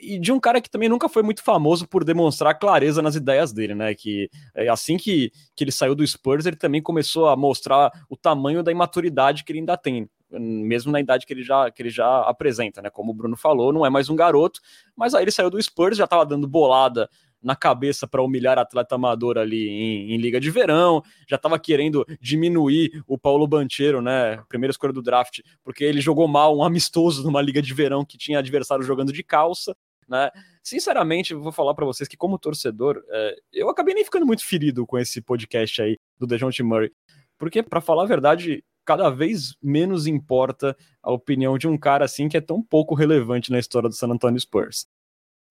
[0.00, 3.52] e de um cara que também nunca foi muito famoso por demonstrar clareza nas ideias
[3.52, 3.94] dele, né?
[3.94, 8.16] Que é, assim que, que ele saiu do Spurs, ele também começou a mostrar o
[8.16, 11.90] tamanho da imaturidade que ele ainda tem, mesmo na idade que ele já, que ele
[11.90, 12.90] já apresenta, né?
[12.90, 14.60] Como o Bruno falou, não é mais um garoto,
[14.96, 17.08] mas aí ele saiu do Spurs, já estava dando bolada
[17.42, 22.06] na cabeça para humilhar atleta amador ali em, em, Liga de Verão, já estava querendo
[22.20, 27.22] diminuir o Paulo Banchero, né, primeira escolha do draft, porque ele jogou mal um amistoso
[27.22, 29.76] numa Liga de Verão que tinha adversário jogando de calça,
[30.08, 30.30] né?
[30.62, 34.86] Sinceramente, vou falar para vocês que como torcedor, é, eu acabei nem ficando muito ferido
[34.86, 36.92] com esse podcast aí do DeJounte Murray,
[37.38, 42.28] porque para falar a verdade, cada vez menos importa a opinião de um cara assim
[42.28, 44.86] que é tão pouco relevante na história do San Antonio Spurs.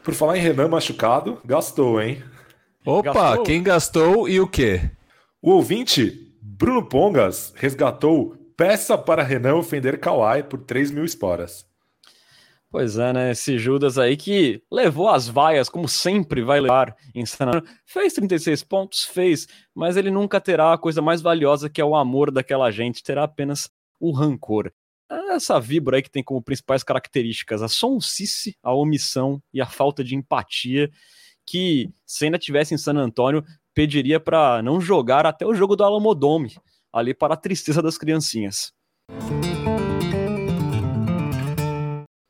[0.03, 2.23] Por falar em Renan machucado, gastou, hein?
[2.85, 3.43] Opa, gastou?
[3.43, 4.89] quem gastou e o quê?
[5.41, 11.65] O ouvinte, Bruno Pongas, resgatou peça para Renan ofender Kawhi por 3 mil esporas.
[12.71, 13.31] Pois é, né?
[13.31, 18.63] Esse Judas aí que levou as vaias, como sempre vai levar em San Fez 36
[18.63, 22.71] pontos, fez, mas ele nunca terá a coisa mais valiosa que é o amor daquela
[22.71, 24.71] gente, terá apenas o rancor
[25.33, 30.03] essa vibra aí que tem como principais características a sonsice, a omissão e a falta
[30.03, 30.89] de empatia,
[31.45, 33.43] que se ainda tivesse em San Antônio,
[33.73, 36.55] pediria para não jogar até o jogo do Alamodome,
[36.93, 38.73] ali para a tristeza das criancinhas.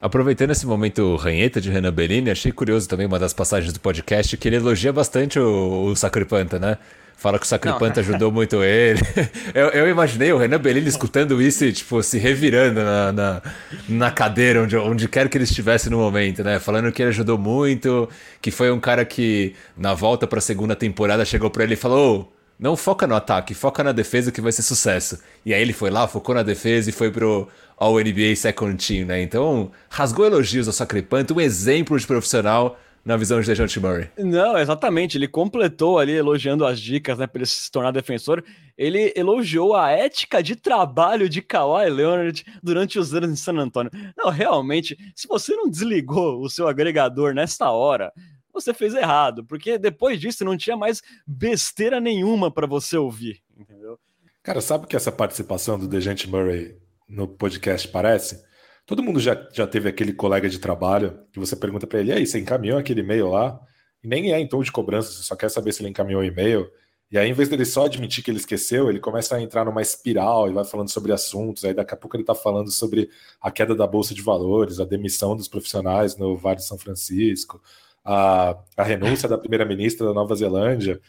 [0.01, 4.35] Aproveitando esse momento ranheta de Renan Bellini, achei curioso também uma das passagens do podcast
[4.35, 6.79] que ele elogia bastante o, o Sacripanta, né?
[7.15, 8.99] Fala que o Sacripanta ajudou muito ele.
[9.53, 13.41] Eu, eu, imaginei o Renan Bellini escutando isso e, tipo, se revirando na, na,
[13.87, 16.57] na, cadeira, onde, onde quer que ele estivesse no momento, né?
[16.57, 18.09] Falando que ele ajudou muito,
[18.41, 21.77] que foi um cara que, na volta para a segunda temporada, chegou para ele e
[21.77, 25.19] falou: não foca no ataque, foca na defesa que vai ser sucesso.
[25.43, 29.07] E aí ele foi lá, focou na defesa e foi pro All NBA Second Team,
[29.07, 29.19] né?
[29.19, 34.09] Então, rasgou elogios ao Sacripanta, um exemplo de profissional na visão de Dejounte Murray.
[34.15, 35.17] Não, exatamente.
[35.17, 38.43] Ele completou ali elogiando as dicas, né, para ele se tornar defensor.
[38.77, 43.91] Ele elogiou a ética de trabalho de Kawhi Leonard durante os anos em San Antonio.
[44.15, 48.13] Não, realmente, se você não desligou o seu agregador nesta hora,
[48.61, 53.99] você fez errado, porque depois disso não tinha mais besteira nenhuma para você ouvir, entendeu?
[54.43, 56.75] Cara, sabe o que essa participação do Dejante Murray
[57.07, 58.43] no podcast parece?
[58.85, 62.25] Todo mundo já, já teve aquele colega de trabalho que você pergunta para ele: aí,
[62.25, 63.59] você encaminhou aquele e-mail lá?
[64.03, 66.25] E nem é em tom de cobrança, você só quer saber se ele encaminhou o
[66.25, 66.69] e-mail.
[67.11, 69.81] E aí, em vez dele só admitir que ele esqueceu, ele começa a entrar numa
[69.81, 71.65] espiral e vai falando sobre assuntos.
[71.65, 73.09] Aí, daqui a pouco, ele está falando sobre
[73.41, 77.61] a queda da bolsa de valores, a demissão dos profissionais no Vale de São Francisco,
[78.03, 80.99] a, a renúncia da primeira-ministra da Nova Zelândia.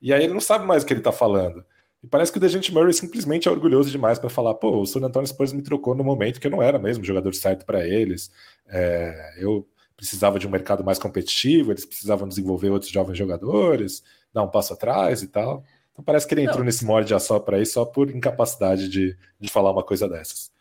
[0.00, 1.64] E aí, ele não sabe mais o que ele está falando.
[2.02, 5.00] E parece que o Dejante Murray simplesmente é orgulhoso demais para falar: pô, o San
[5.00, 8.30] Antonio Spurs me trocou no momento que eu não era mesmo jogador certo para eles.
[8.66, 14.44] É, eu precisava de um mercado mais competitivo, eles precisavam desenvolver outros jovens jogadores, dar
[14.44, 15.64] um passo atrás e tal.
[15.92, 16.66] Então parece que ele entrou não.
[16.66, 20.52] nesse molde a só para aí só por incapacidade de, de falar uma coisa dessas.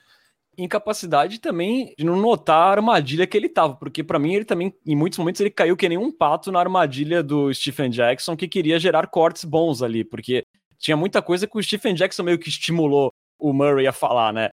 [0.57, 4.73] Incapacidade também de não notar a armadilha que ele tava, porque para mim ele também,
[4.85, 8.47] em muitos momentos, ele caiu que nem um pato na armadilha do Stephen Jackson, que
[8.47, 10.43] queria gerar cortes bons ali, porque
[10.79, 14.49] tinha muita coisa que o Stephen Jackson meio que estimulou o Murray a falar, né?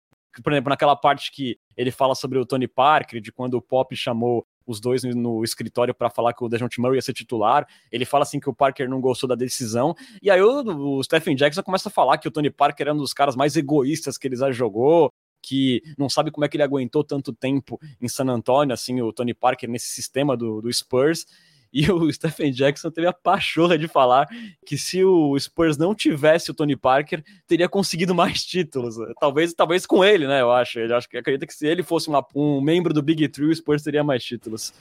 [0.41, 3.93] Por exemplo, naquela parte que ele fala sobre o Tony Parker, de quando o Pop
[3.95, 7.67] chamou os dois no escritório para falar que o Dejounte Murray ia ser titular.
[7.91, 9.95] Ele fala assim que o Parker não gostou da decisão.
[10.21, 12.97] E aí o, o Stephen Jackson começa a falar que o Tony Parker é um
[12.97, 15.09] dos caras mais egoístas que ele já jogou,
[15.41, 19.13] que não sabe como é que ele aguentou tanto tempo em San Antonio, assim, o
[19.13, 21.25] Tony Parker nesse sistema do, do Spurs.
[21.71, 24.28] E o Stephen Jackson teve a pachorra de falar
[24.65, 28.95] que se o Spurs não tivesse o Tony Parker, teria conseguido mais títulos.
[29.19, 30.41] Talvez, talvez com ele, né?
[30.41, 30.80] Eu acho.
[30.80, 33.56] Ele acho que acredita que se ele fosse uma, um membro do Big Three, o
[33.56, 34.73] Spurs teria mais títulos.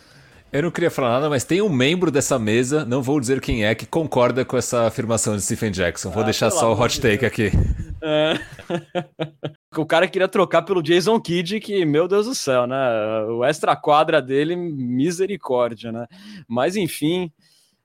[0.51, 3.67] Eu não queria falar nada, mas tem um membro dessa mesa, não vou dizer quem
[3.67, 6.11] é, que concorda com essa afirmação de Stephen Jackson.
[6.11, 7.51] Vou ah, deixar só o hot take aqui.
[8.03, 8.33] É.
[9.77, 12.77] o cara queria trocar pelo Jason Kidd, que, meu Deus do céu, né?
[13.25, 16.07] O extra quadra dele, misericórdia, né?
[16.49, 17.31] Mas enfim,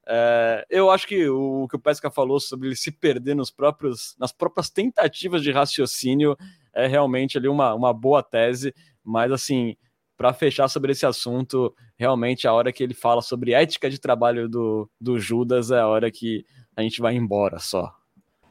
[0.07, 3.51] é, eu acho que o, o, que o Pesca falou sobre ele se perder nos
[3.51, 6.37] próprios, nas próprias tentativas de raciocínio
[6.73, 8.73] é realmente ali uma, uma boa tese,
[9.03, 9.75] mas assim,
[10.23, 14.47] para fechar sobre esse assunto, realmente a hora que ele fala sobre ética de trabalho
[14.47, 16.45] do, do Judas é a hora que
[16.77, 17.93] a gente vai embora só.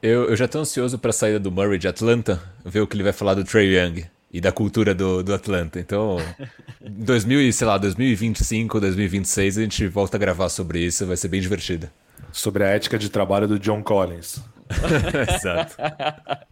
[0.03, 2.95] Eu, eu já tô ansioso para a saída do Murray de Atlanta, ver o que
[2.95, 5.81] ele vai falar do Trey Young e da cultura do, do Atlanta.
[5.81, 6.19] Então,
[6.79, 11.41] 2000, sei lá, 2025, 2026 a gente volta a gravar sobre isso, vai ser bem
[11.41, 11.89] divertido.
[12.33, 14.43] Sobre a ética de trabalho do John Collins.
[15.37, 15.75] Exato.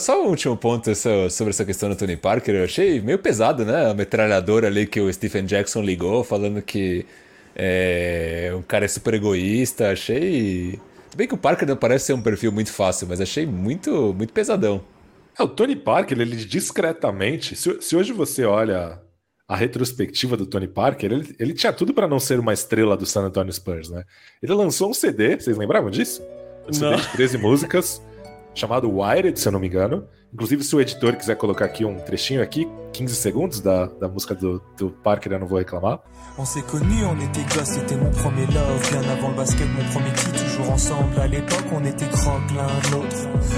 [0.00, 3.90] Só um último ponto sobre essa questão do Tony Parker, eu achei meio pesado, né?
[3.90, 7.06] A metralhadora ali que o Stephen Jackson ligou, falando que
[7.54, 10.80] é, um cara é super egoísta, achei.
[11.16, 14.32] Bem que o Parker não parece ser um perfil muito fácil, mas achei muito, muito
[14.32, 14.82] pesadão.
[15.38, 19.00] É, o Tony Parker, ele discretamente, se, se hoje você olha
[19.48, 23.06] a retrospectiva do Tony Parker, ele, ele tinha tudo para não ser uma estrela do
[23.06, 24.02] San Antonio Spurs, né?
[24.42, 26.22] Ele lançou um CD, vocês lembravam disso?
[26.68, 26.96] Um CD não.
[26.96, 28.02] de 13 músicas
[28.56, 30.08] chamado Wired, se eu não me engano.
[30.32, 34.34] Inclusive, se o editor quiser colocar aqui um trechinho aqui, 15 segundos da, da música
[34.34, 36.00] do, do Parker, eu não vou reclamar.
[36.38, 38.90] On s'est on était c'était mon premier love.
[38.90, 41.20] Bien avant le basket, mon premier titre, toujours ensemble.
[41.20, 43.16] À l'époque, on était grands l'un l'autre.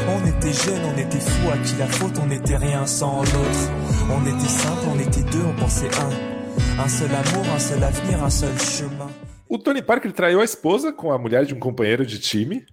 [0.08, 3.62] On était jeunes, on était fous, à qui la faute, on rien sans l'autre.
[4.10, 6.82] On était simple, on était deux, on pensait un.
[6.82, 9.10] Un seul amour, un seul avenir, un seul chemin.
[9.48, 12.64] O Tony Parker traiu a esposa com a mulher de um companheiro de time,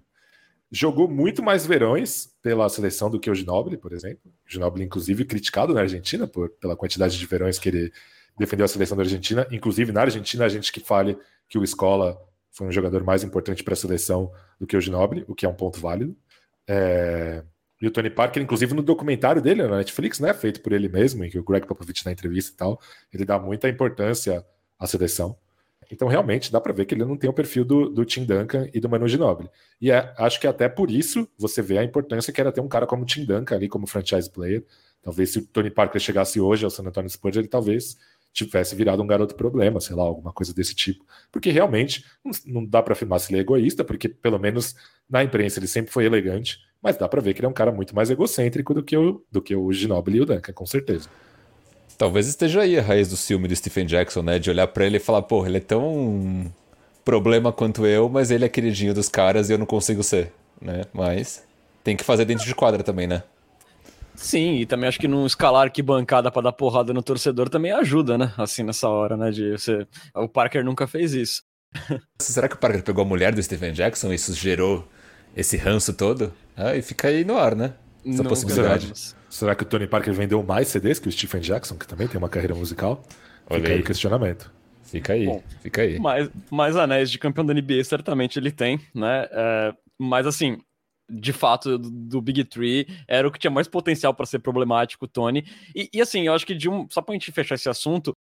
[0.70, 4.30] jogou muito mais verões pela seleção do que o Ginobili, por exemplo.
[4.46, 7.92] O Ginobili, inclusive, criticado na Argentina por, pela quantidade de verões que ele
[8.38, 9.46] defendeu a seleção da Argentina.
[9.50, 11.16] Inclusive, na Argentina, a gente que fale
[11.48, 15.24] que o Escola foi um jogador mais importante para a seleção do que o Ginobili,
[15.28, 16.16] o que é um ponto válido.
[16.66, 17.44] É...
[17.80, 21.22] E o Tony Parker, inclusive no documentário dele na Netflix, né, feito por ele mesmo,
[21.22, 22.80] em que o Greg Popovich na entrevista e tal,
[23.12, 24.44] ele dá muita importância
[24.78, 25.36] à seleção.
[25.90, 28.68] Então, realmente, dá para ver que ele não tem o perfil do, do Tim Duncan
[28.72, 29.48] e do Manu Ginobili.
[29.80, 32.68] E é, acho que até por isso você vê a importância que era ter um
[32.68, 34.64] cara como o Tim Duncan ali como franchise player.
[35.02, 37.96] Talvez se o Tony Parker chegasse hoje ao San Antonio Spurs, ele talvez
[38.32, 41.06] tivesse virado um garoto problema, sei lá, alguma coisa desse tipo.
[41.32, 44.74] Porque realmente não, não dá para afirmar se ele é egoísta, porque pelo menos
[45.08, 47.72] na imprensa ele sempre foi elegante, mas dá para ver que ele é um cara
[47.72, 51.08] muito mais egocêntrico do que o, do que o Ginobili e o Duncan, com certeza.
[51.98, 54.38] Talvez esteja aí a raiz do ciúme do Stephen Jackson, né?
[54.38, 56.52] De olhar para ele e falar, pô, ele é tão
[57.04, 60.82] problema quanto eu, mas ele é queridinho dos caras e eu não consigo ser, né?
[60.92, 61.42] Mas
[61.82, 63.22] tem que fazer dentro de quadra também, né?
[64.14, 67.70] Sim, e também acho que não escalar que bancada para dar porrada no torcedor também
[67.70, 68.32] ajuda, né?
[68.36, 69.30] Assim, nessa hora, né?
[69.30, 69.86] De você...
[70.14, 71.42] O Parker nunca fez isso.
[72.20, 74.86] Será que o Parker pegou a mulher do Stephen Jackson e isso gerou
[75.36, 76.32] esse ranço todo?
[76.56, 77.74] Ah, e fica aí no ar, né?
[78.04, 78.92] Essa não possibilidade.
[79.36, 82.16] Será que o Tony Parker vendeu mais CDs que o Stephen Jackson, que também tem
[82.16, 83.04] uma carreira musical?
[83.50, 84.50] Olha fica aí o questionamento.
[84.84, 85.98] Fica aí, Bom, fica aí.
[85.98, 89.28] Mais, mais anéis de campeão da NBA, certamente ele tem, né?
[89.30, 90.56] É, mas assim,
[91.10, 95.06] de fato, do, do, Big Three, era o que tinha mais potencial para ser problemático,
[95.06, 95.44] Tony.
[95.74, 96.86] E, e, assim, eu acho que de um.
[96.88, 98.16] Só pra gente fechar esse assunto,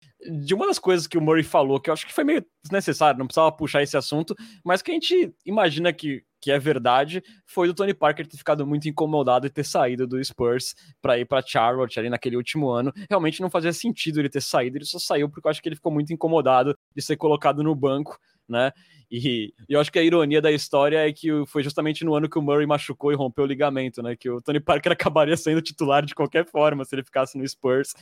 [0.42, 3.18] de uma das coisas que o Murray falou, que eu acho que foi meio desnecessário,
[3.18, 7.68] não precisava puxar esse assunto, mas que a gente imagina que que é verdade, foi
[7.68, 11.40] do Tony Parker ter ficado muito incomodado e ter saído do Spurs para ir para
[11.40, 12.92] Charlotte ali naquele último ano.
[13.08, 15.76] Realmente não fazia sentido ele ter saído, ele só saiu porque eu acho que ele
[15.76, 18.18] ficou muito incomodado de ser colocado no banco,
[18.52, 18.72] né?
[19.10, 22.28] E, e eu acho que a ironia da história é que foi justamente no ano
[22.28, 24.14] que o Murray machucou e rompeu o ligamento, né?
[24.14, 27.94] Que o Tony Parker acabaria sendo titular de qualquer forma se ele ficasse no Spurs.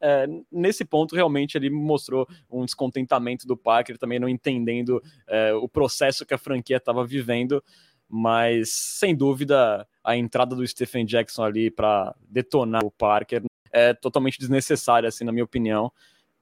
[0.00, 5.68] É, nesse ponto, realmente, ele mostrou um descontentamento do Parker, também não entendendo é, o
[5.68, 7.62] processo que a franquia estava vivendo
[8.08, 13.42] mas sem dúvida a entrada do Stephen Jackson ali para detonar o Parker
[13.72, 15.92] é totalmente desnecessária, assim, na minha opinião.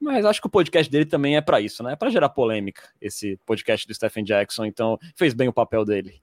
[0.04, 1.94] Mas acho que o podcast dele também é para isso, né?
[1.94, 6.20] É para gerar polêmica, esse podcast do Stephen Jackson, então fez bem o papel dele.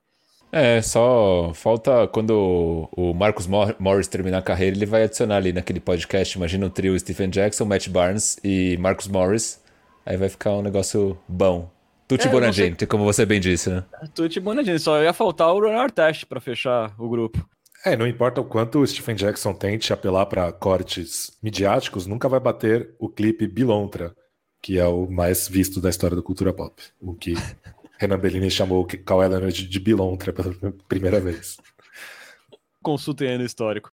[0.52, 5.80] É, só falta quando o Marcus Morris terminar a carreira, ele vai adicionar ali naquele
[5.80, 6.38] podcast.
[6.38, 9.60] Imagina o trio Stephen Jackson, Matt Barnes e Marcus Morris.
[10.06, 11.72] Aí vai ficar um negócio bom.
[12.08, 12.86] Tutti é, Bonagente, você...
[12.86, 13.84] como você bem disse, né?
[14.13, 17.44] Tutti Bonagente, só ia faltar o Ronald Test para fechar o grupo.
[17.84, 22.39] É, não importa o quanto o Stephen Jackson tente apelar para cortes midiáticos, nunca vai
[22.39, 24.15] bater o clipe Bilontra,
[24.62, 26.80] que é o mais visto da história da cultura pop.
[27.00, 27.34] O que
[27.98, 30.54] Renan Bellini chamou Kawhi Leonard de Bilontra pela
[30.88, 31.58] primeira vez.
[32.84, 33.91] Consultem aí no histórico.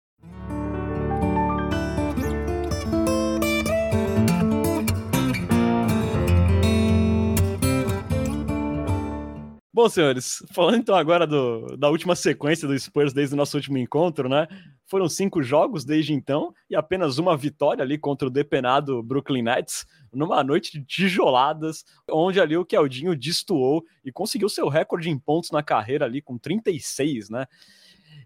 [9.77, 13.77] Bom, senhores, falando então agora do, da última sequência do Spurs desde o nosso último
[13.77, 14.47] encontro, né?
[14.87, 19.85] Foram cinco jogos desde então e apenas uma vitória ali contra o depenado Brooklyn Nets,
[20.11, 25.51] numa noite de tijoladas, onde ali o Keldinho destoou e conseguiu seu recorde em pontos
[25.51, 27.45] na carreira ali com 36, né?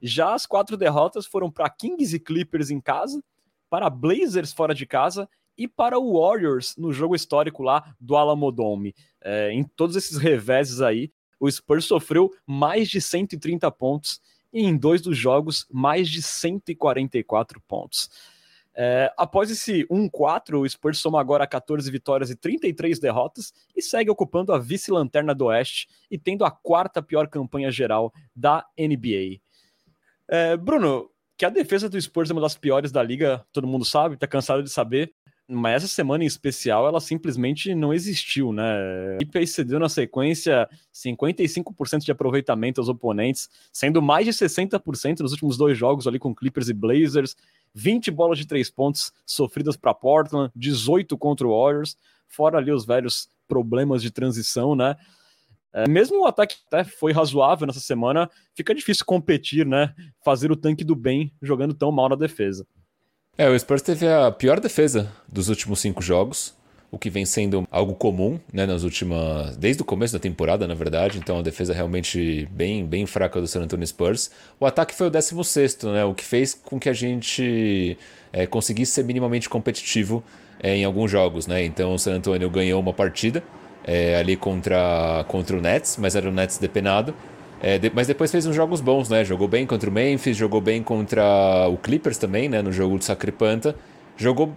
[0.02, 3.22] Já as quatro derrotas foram para Kings e Clippers em casa,
[3.70, 8.96] para Blazers fora de casa e para o Warriors no jogo histórico lá do Alamodome.
[9.22, 14.22] É, em todos esses reveses aí, o Spurs sofreu mais de 130 pontos
[14.54, 18.10] e em dois dos jogos mais de 144 pontos.
[18.74, 24.12] É, após esse 1-4, o Spurs soma agora 14 vitórias e 33 derrotas e segue
[24.12, 29.42] ocupando a vice-lanterna do Oeste e tendo a quarta pior campanha geral da NBA.
[30.30, 33.84] É, Bruno, que a defesa do Spurs é uma das piores da liga, todo mundo
[33.84, 35.12] sabe, tá cansado de saber
[35.52, 38.64] mas essa semana em especial ela simplesmente não existiu, né?
[39.14, 45.34] A equipe cedeu na sequência 55% de aproveitamento aos oponentes, sendo mais de 60% nos
[45.34, 47.36] últimos dois jogos ali com Clippers e Blazers,
[47.74, 52.86] 20 bolas de três pontos sofridas para Portland, 18 contra o Warriors, fora ali os
[52.86, 54.96] velhos problemas de transição, né?
[55.74, 59.94] É, mesmo o ataque até foi razoável nessa semana, fica difícil competir, né?
[60.24, 62.66] Fazer o tanque do bem jogando tão mal na defesa.
[63.38, 66.54] É, o Spurs teve a pior defesa dos últimos cinco jogos,
[66.92, 70.74] o que vem sendo algo comum, né, nas últimas, desde o começo da temporada, na
[70.74, 71.18] verdade.
[71.18, 74.30] Então, a defesa realmente bem, bem fraca do San Antonio Spurs.
[74.60, 77.98] O ataque foi o 16 né, o que fez com que a gente
[78.34, 80.22] é, conseguisse ser minimamente competitivo
[80.62, 81.64] é, em alguns jogos, né.
[81.64, 83.42] Então, o San Antonio ganhou uma partida
[83.86, 87.16] é, ali contra, contra o Nets, mas era o Nets depenado.
[87.62, 89.24] É, de, mas depois fez uns jogos bons, né?
[89.24, 92.62] Jogou bem contra o Memphis, jogou bem contra o Clippers também, né?
[92.62, 93.76] No jogo de Sacripanta.
[94.18, 94.56] Jogou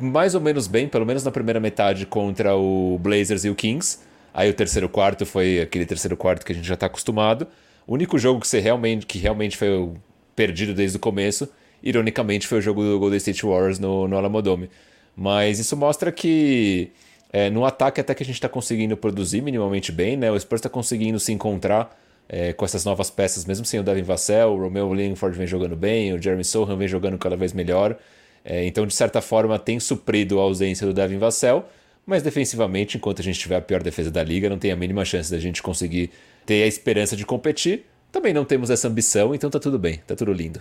[0.00, 3.98] mais ou menos bem, pelo menos na primeira metade, contra o Blazers e o Kings.
[4.32, 7.46] Aí o terceiro quarto foi aquele terceiro quarto que a gente já está acostumado.
[7.86, 9.92] O único jogo que, você realmente, que realmente foi
[10.34, 11.48] perdido desde o começo,
[11.82, 14.70] ironicamente, foi o jogo do Golden State Warriors no, no Alamodome.
[15.16, 16.90] Mas isso mostra que
[17.32, 20.30] é, no ataque até que a gente está conseguindo produzir minimamente bem, né?
[20.30, 21.96] O Spurs está conseguindo se encontrar
[22.28, 25.76] é, com essas novas peças, mesmo sem o Devin Vassell, o Romeo Langford vem jogando
[25.76, 27.96] bem, o Jeremy Sohan vem jogando cada vez melhor.
[28.44, 31.66] É, então, de certa forma, tem suprido a ausência do Devin Vassell,
[32.06, 35.04] mas defensivamente, enquanto a gente tiver a pior defesa da liga, não tem a mínima
[35.04, 36.10] chance da gente conseguir
[36.44, 37.86] ter a esperança de competir.
[38.12, 40.60] Também não temos essa ambição, então tá tudo bem, tá tudo lindo.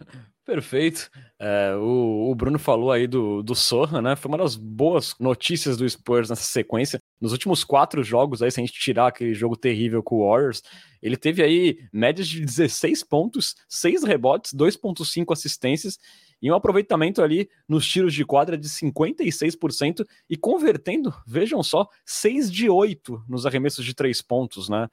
[0.46, 1.10] Perfeito.
[1.38, 3.52] É, o, o, Bruno falou aí do, do
[4.00, 4.16] né?
[4.16, 6.98] Foi uma das boas notícias do Spurs nessa sequência.
[7.20, 10.62] Nos últimos quatro jogos, aí, se a gente tirar aquele jogo terrível com o Warriors,
[11.02, 15.98] ele teve aí médias de 16 pontos, 6 rebotes, 2,5 assistências
[16.40, 22.50] e um aproveitamento ali nos tiros de quadra de 56% e convertendo, vejam só, 6
[22.50, 24.88] de 8 nos arremessos de 3 pontos, né?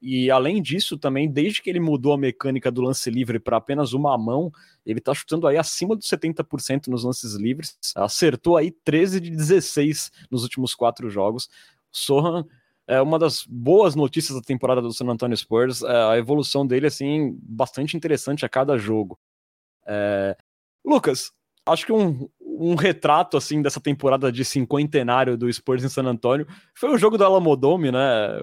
[0.00, 3.92] E além disso, também, desde que ele mudou a mecânica do lance livre para apenas
[3.92, 4.50] uma mão,
[4.86, 7.76] ele está chutando aí acima dos 70% nos lances livres.
[7.94, 11.50] Acertou aí 13 de 16 nos últimos quatro jogos.
[11.90, 12.46] Sohan
[12.86, 15.82] é uma das boas notícias da temporada do San Antonio Spurs.
[15.82, 19.18] É a evolução dele, assim, bastante interessante a cada jogo.
[19.86, 20.34] É...
[20.82, 21.30] Lucas,
[21.66, 22.28] acho que um,
[22.62, 27.16] um retrato assim dessa temporada de cinquentenário do Spurs em San Antonio foi o jogo
[27.16, 27.98] do Alamodome, né?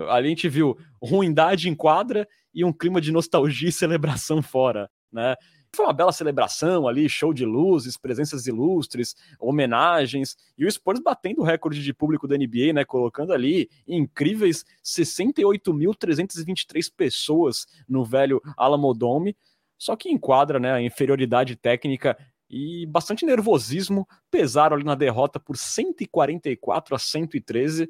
[0.10, 4.90] Ali a gente viu ruindade em quadra e um clima de nostalgia e celebração fora,
[5.12, 5.36] né?
[5.76, 11.42] Foi uma bela celebração ali, show de luzes, presenças ilustres, homenagens, e o Spurs batendo
[11.42, 12.84] o recorde de público da NBA, né?
[12.84, 19.38] Colocando ali incríveis 68.323 pessoas no velho Alamodome.
[19.78, 22.18] Só que enquadra né, a inferioridade técnica
[22.50, 27.90] e bastante nervosismo pesaram ali na derrota por 144 a 113.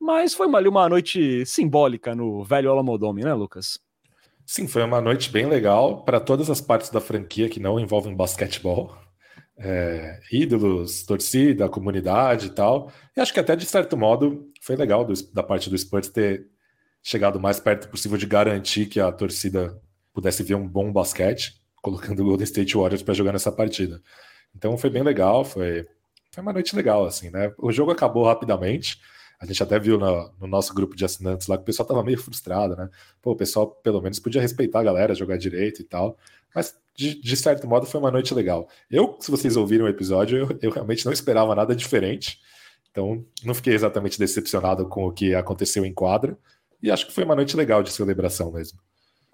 [0.00, 3.78] Mas foi ali uma noite simbólica no velho Alamodome, né, Lucas?
[4.44, 8.14] Sim, foi uma noite bem legal para todas as partes da franquia que não envolvem
[8.14, 8.96] basquetebol.
[9.56, 12.90] É, ídolos, torcida, comunidade e tal.
[13.16, 16.48] E acho que até de certo modo foi legal do, da parte do Spurs ter
[17.02, 19.80] chegado mais perto possível de garantir que a torcida
[20.12, 24.00] pudesse ver um bom basquete, colocando o Golden State Warriors para jogar nessa partida.
[24.56, 25.84] Então foi bem legal, foi,
[26.30, 27.52] foi uma noite legal, assim, né?
[27.58, 29.00] O jogo acabou rapidamente.
[29.40, 32.04] A gente até viu no, no nosso grupo de assinantes lá que o pessoal tava
[32.04, 32.88] meio frustrado, né?
[33.20, 36.16] Pô, o pessoal pelo menos podia respeitar a galera, jogar direito e tal.
[36.54, 38.68] Mas de, de certo modo foi uma noite legal.
[38.88, 42.40] Eu, se vocês ouviram o episódio, eu, eu realmente não esperava nada diferente.
[42.92, 46.38] Então, não fiquei exatamente decepcionado com o que aconteceu em quadra.
[46.80, 48.78] E acho que foi uma noite legal de celebração mesmo.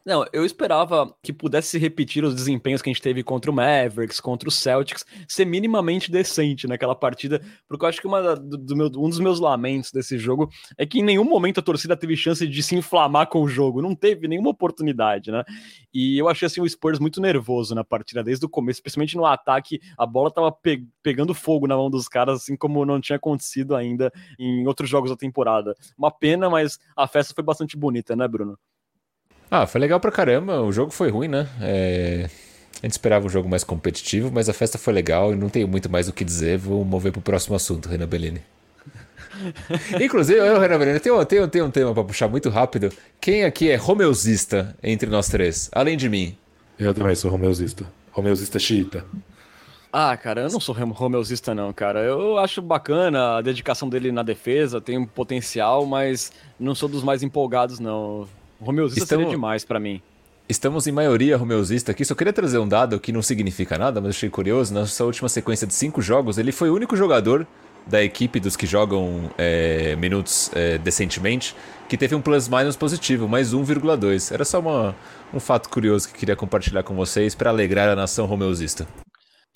[0.09, 4.21] Não, eu esperava que pudesse repetir os desempenhos que a gente teve contra o Mavericks,
[4.21, 8.87] contra o Celtics, ser minimamente decente naquela partida, porque eu acho que uma do, meu,
[8.87, 10.49] um dos meus lamentos desse jogo
[10.79, 13.83] é que em nenhum momento a torcida teve chance de se inflamar com o jogo,
[13.83, 15.45] não teve nenhuma oportunidade, né?
[15.93, 19.27] E eu achei assim o Spurs muito nervoso na partida desde o começo, especialmente no
[19.27, 23.17] ataque, a bola tava pe pegando fogo na mão dos caras, assim como não tinha
[23.17, 25.77] acontecido ainda em outros jogos da temporada.
[25.99, 28.59] Uma pena, mas a festa foi bastante bonita, né, Bruno?
[29.51, 30.61] Ah, foi legal pra caramba.
[30.63, 31.49] O jogo foi ruim, né?
[31.61, 32.29] É...
[32.83, 35.67] A gente esperava um jogo mais competitivo, mas a festa foi legal e não tenho
[35.67, 36.59] muito mais o que dizer.
[36.59, 38.41] Vou mover pro próximo assunto, Renan Bellini.
[40.01, 42.93] Inclusive, eu, Renan Bellini, tem um, tem, tem um tema pra puxar muito rápido.
[43.21, 45.69] Quem aqui é romeusista entre nós três?
[45.73, 46.37] Além de mim.
[46.79, 47.85] Eu também sou romeusista.
[48.13, 49.05] Romeusista xiita.
[49.93, 52.01] Ah, cara, eu não sou romeusista não, cara.
[52.01, 56.31] Eu acho bacana a dedicação dele na defesa, tem um potencial, mas
[56.61, 58.29] não sou dos mais empolgados não.
[58.61, 59.25] Romeusista Estamos...
[59.25, 60.01] seria demais para mim.
[60.49, 62.05] Estamos em maioria romeusista aqui.
[62.05, 64.73] Só queria trazer um dado que não significa nada, mas achei curioso.
[64.73, 67.47] Na sua última sequência de cinco jogos, ele foi o único jogador
[67.87, 71.55] da equipe dos que jogam é, minutos é, decentemente
[71.89, 74.33] que teve um plus-minus positivo, mais 1,2.
[74.33, 74.95] Era só uma,
[75.33, 78.87] um fato curioso que queria compartilhar com vocês para alegrar a nação romeusista.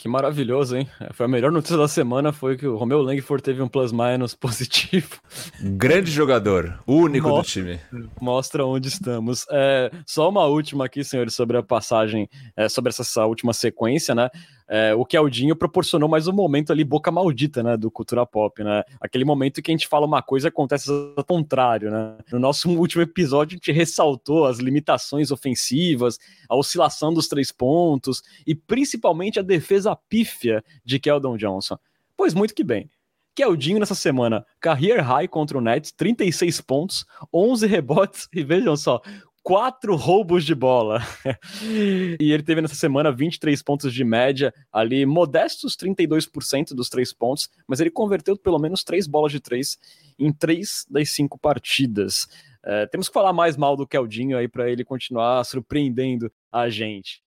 [0.02, 0.88] Que maravilhoso, hein?
[1.12, 5.20] Foi a melhor notícia da semana foi que o Romeu Langford teve um plus-minus positivo.
[5.60, 7.80] Grande jogador, único mostra, do time.
[8.20, 9.46] Mostra onde estamos.
[9.48, 14.12] É, só uma última aqui, senhores, sobre a passagem, é, sobre essa, essa última sequência,
[14.12, 14.28] né?
[14.68, 18.82] É, o Keldinho proporcionou mais um momento ali, boca maldita, né, do cultura pop, né?
[19.00, 22.16] Aquele momento que a gente fala uma coisa e acontece ao contrário, né?
[22.32, 28.22] No nosso último episódio, a gente ressaltou as limitações ofensivas, a oscilação dos três pontos
[28.46, 31.78] e principalmente a defesa pífia de Keldon Johnson.
[32.16, 32.90] Pois muito que bem.
[33.34, 39.00] Keldinho nessa semana, career high contra o Nets, 36 pontos, 11 rebotes e vejam só,
[39.42, 41.00] quatro roubos de bola.
[42.20, 47.50] e ele teve nessa semana 23 pontos de média, ali modestos 32% dos três pontos,
[47.66, 49.78] mas ele converteu pelo menos três bolas de três
[50.18, 52.28] em três das cinco partidas.
[52.64, 57.22] É, temos que falar mais mal do Keldinho aí para ele continuar surpreendendo a gente.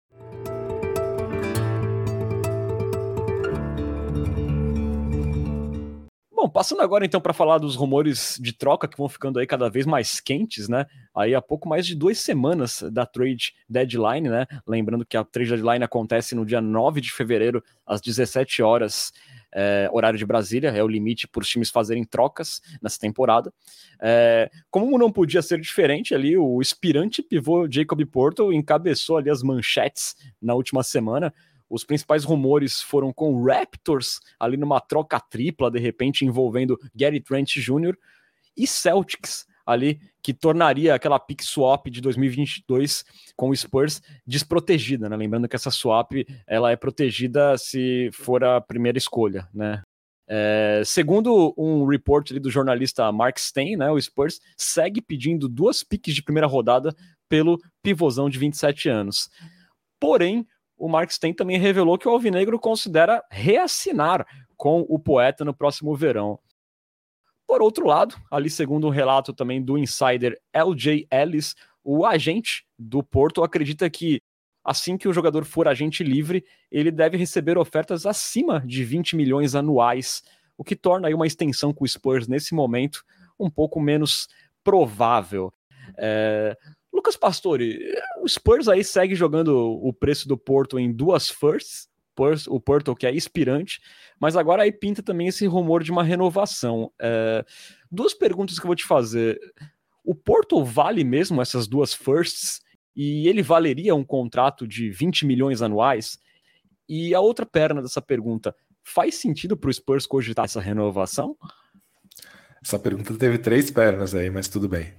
[6.44, 9.70] Bom, passando agora então para falar dos rumores de troca que vão ficando aí cada
[9.70, 10.86] vez mais quentes, né?
[11.16, 14.46] Aí há pouco mais de duas semanas da trade deadline, né?
[14.68, 19.14] Lembrando que a trade deadline acontece no dia 9 de fevereiro, às 17 horas,
[19.56, 23.50] é, horário de Brasília, é o limite para os times fazerem trocas nessa temporada.
[24.02, 29.42] É, como não podia ser diferente ali, o inspirante pivô Jacob Porto encabeçou ali as
[29.42, 31.34] manchetes na última semana
[31.70, 37.58] os principais rumores foram com Raptors, ali numa troca tripla, de repente envolvendo Gary Trent
[37.58, 37.96] Jr.
[38.56, 43.04] e Celtics, ali que tornaria aquela pick swap de 2022
[43.36, 45.16] com o Spurs desprotegida, né?
[45.16, 46.12] Lembrando que essa swap
[46.48, 49.82] ela é protegida se for a primeira escolha, né?
[50.28, 56.16] É, segundo um report do jornalista Mark Stein, né, o Spurs segue pedindo duas piques
[56.16, 56.96] de primeira rodada
[57.28, 59.30] pelo pivôzão de 27 anos.
[60.00, 60.48] Porém,
[60.84, 64.28] o Mark Stein também revelou que o Alvinegro considera reassinar
[64.58, 66.38] com o poeta no próximo verão.
[67.48, 71.56] Por outro lado, ali segundo um relato também do insider LJ Ellis,
[71.86, 74.22] o agente do Porto acredita que
[74.62, 79.56] assim que o jogador for agente livre, ele deve receber ofertas acima de 20 milhões
[79.56, 80.22] anuais,
[80.58, 83.06] o que torna aí uma extensão com o Spurs nesse momento
[83.40, 84.28] um pouco menos
[84.62, 85.54] provável.
[85.98, 86.58] É,
[87.04, 87.78] Lucas Pastore,
[88.22, 91.90] o Spurs aí segue jogando o preço do Porto em duas firsts,
[92.48, 93.82] o Porto que é inspirante,
[94.18, 96.90] mas agora aí pinta também esse rumor de uma renovação.
[97.02, 97.44] É,
[97.92, 99.38] duas perguntas que eu vou te fazer.
[100.02, 102.62] O Porto vale mesmo essas duas firsts?
[102.96, 106.18] E ele valeria um contrato de 20 milhões anuais?
[106.88, 111.36] E a outra perna dessa pergunta, faz sentido para o Spurs cogitar essa renovação?
[112.64, 114.94] Essa pergunta teve três pernas aí, mas tudo bem.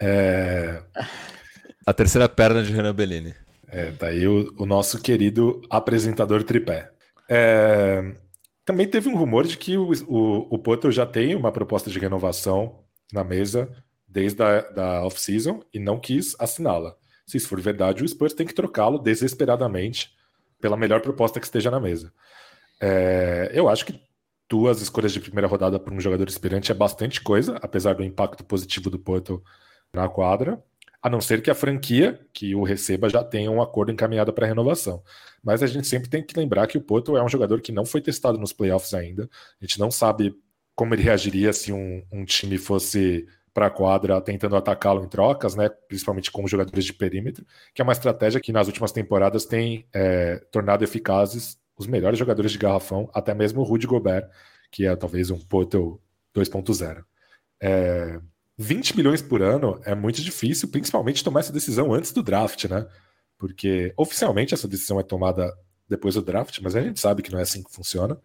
[0.00, 0.82] É...
[1.84, 3.34] A terceira perna de Renan Bellini.
[3.66, 6.90] É, daí o, o nosso querido apresentador tripé.
[7.28, 8.14] É...
[8.64, 11.98] Também teve um rumor de que o, o, o Porto já tem uma proposta de
[11.98, 13.68] renovação na mesa
[14.06, 16.94] desde a da off-season e não quis assiná-la.
[17.26, 20.12] Se isso for verdade, o Spurs tem que trocá-lo desesperadamente
[20.60, 22.12] pela melhor proposta que esteja na mesa.
[22.80, 24.00] É, eu acho que
[24.48, 28.44] duas escolhas de primeira rodada para um jogador experiente é bastante coisa, apesar do impacto
[28.44, 29.42] positivo do Porto
[29.92, 30.62] na quadra,
[31.02, 34.46] a não ser que a franquia que o receba já tenha um acordo encaminhado para
[34.46, 35.02] renovação.
[35.42, 37.84] Mas a gente sempre tem que lembrar que o Porto é um jogador que não
[37.84, 39.28] foi testado nos playoffs ainda.
[39.60, 40.34] A gente não sabe
[40.74, 45.54] como ele reagiria se um, um time fosse para a quadra tentando atacá-lo em trocas,
[45.54, 49.86] né, principalmente com jogadores de perímetro, que é uma estratégia que nas últimas temporadas tem
[49.92, 54.28] é, tornado eficazes os melhores jogadores de garrafão, até mesmo o Rudy Gobert,
[54.70, 56.00] que é talvez um Porto
[56.34, 57.04] 2.0.
[57.60, 58.20] É,
[58.58, 62.86] 20 milhões por ano é muito difícil, principalmente tomar essa decisão antes do draft, né?
[63.38, 65.52] Porque oficialmente essa decisão é tomada
[65.88, 68.18] depois do draft, mas a gente sabe que não é assim que funciona.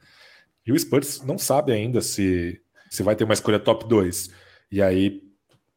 [0.65, 4.29] E o Spurs não sabe ainda se, se vai ter uma escolha top 2.
[4.71, 5.21] E aí,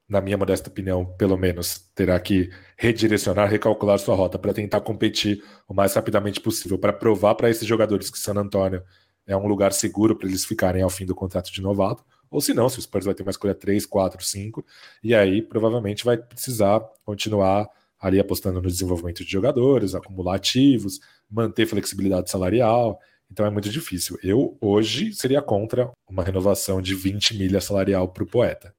[0.08, 5.42] na minha modesta opinião, pelo menos, terá que redirecionar, recalcular sua rota para tentar competir
[5.68, 8.82] o mais rapidamente possível, para provar para esses jogadores que San Antonio
[9.26, 12.04] é um lugar seguro para eles ficarem ao fim do contrato de novato.
[12.30, 14.64] Ou se não, se o Spurs vai ter uma escolha 3, 4, 5,
[15.02, 17.68] e aí provavelmente vai precisar continuar
[18.00, 21.00] ali apostando no desenvolvimento de jogadores, acumular ativos,
[21.30, 22.98] manter flexibilidade salarial.
[23.30, 24.18] Então é muito difícil.
[24.22, 28.74] Eu hoje seria contra uma renovação de 20 milha salarial para o poeta.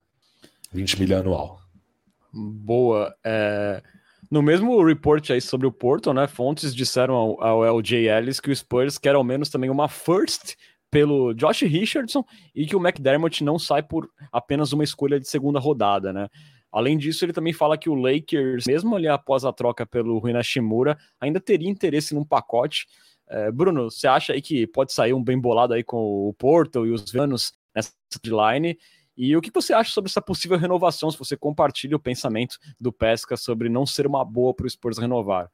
[0.73, 1.61] 20 milha anual.
[2.33, 3.13] Boa.
[3.23, 3.83] É...
[4.29, 8.49] No mesmo report aí sobre o Porto, né, fontes disseram ao, ao LJ Ellis que
[8.49, 10.55] o Spurs quer ao menos também uma first
[10.91, 12.23] pelo Josh Richardson
[12.53, 16.27] e que o McDermott não sai por apenas uma escolha de segunda rodada, né?
[16.71, 20.31] Além disso, ele também fala que o Lakers, mesmo ali após a troca pelo Rui
[20.31, 22.85] Nashimura, ainda teria interesse num pacote.
[23.27, 26.85] É, Bruno, você acha aí que pode sair um bem bolado aí com o Porto
[26.85, 27.91] e os Venus nessa
[28.23, 28.77] deadline?
[29.17, 32.91] E o que você acha sobre essa possível renovação, se você compartilha o pensamento do
[32.91, 35.51] Pesca sobre não ser uma boa para o Spurs renovar?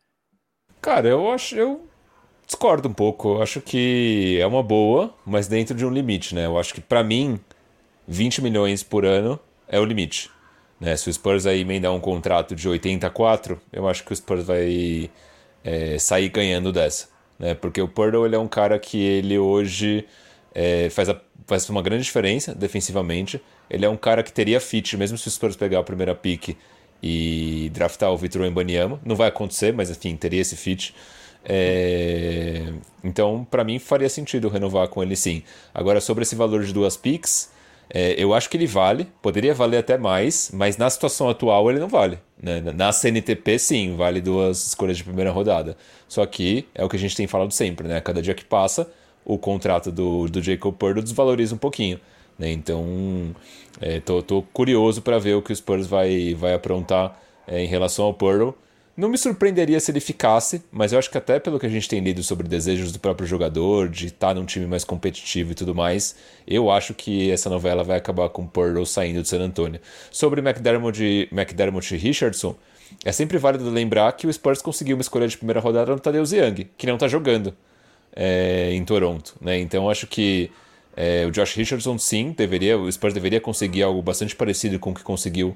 [0.80, 1.88] Cara, eu acho, eu
[2.48, 3.36] discordo um pouco.
[3.36, 6.46] Eu acho que é uma boa, mas dentro de um limite, né?
[6.46, 7.40] Eu acho que para mim
[8.08, 10.32] 20 milhões por ano é o limite.
[10.80, 10.96] Né?
[10.96, 15.10] Se o Spurs aí emendar um contrato de 84, eu acho que o Spurs vai
[15.64, 17.10] é, sair ganhando dessa.
[17.38, 17.54] Né?
[17.54, 20.06] Porque o Purdle ele é um cara que ele hoje
[20.56, 23.42] é, faz, a, faz uma grande diferença defensivamente.
[23.70, 26.56] Ele é um cara que teria fit, mesmo se o Spurs pegar a primeira pick
[27.04, 29.00] e draftar o Vitor Embanyama.
[29.04, 30.96] Não vai acontecer, mas enfim, teria esse fit.
[31.46, 32.74] É...
[33.04, 35.44] Então, para mim, faria sentido renovar com ele sim.
[35.74, 37.50] Agora, sobre esse valor de duas picks,
[37.90, 41.80] é, eu acho que ele vale, poderia valer até mais, mas na situação atual ele
[41.80, 42.20] não vale.
[42.42, 42.60] Né?
[42.76, 45.78] Na CNTP, sim, vale duas escolhas de primeira rodada.
[46.08, 48.02] Só que é o que a gente tem falado sempre, né?
[48.02, 48.90] Cada dia que passa,
[49.24, 52.00] o contrato do, do Jacob Purdo desvaloriza um pouquinho.
[52.38, 52.52] Né?
[52.52, 53.36] Então,
[53.82, 57.68] é, tô, tô, curioso para ver o que o Spurs vai, vai aprontar é, em
[57.68, 58.52] relação ao Pearl.
[58.98, 61.88] Não me surpreenderia se ele ficasse, mas eu acho que até pelo que a gente
[61.88, 65.56] tem lido sobre desejos do próprio jogador, de estar tá num time mais competitivo e
[65.56, 66.16] tudo mais,
[66.48, 69.80] eu acho que essa novela vai acabar com o Pearl saindo de San Antonio.
[70.10, 72.56] Sobre McDermott, McDermott e Richardson,
[73.06, 76.32] é sempre válido lembrar que o Spurs conseguiu uma escolha de primeira rodada no Tadeusz
[76.32, 77.56] Young, que não está jogando
[78.16, 79.36] é, em Toronto.
[79.40, 79.60] Né?
[79.60, 80.50] Então acho que
[80.96, 84.96] é, o Josh Richardson, sim, deveria, o Spurs deveria conseguir algo bastante parecido com o
[84.96, 85.56] que conseguiu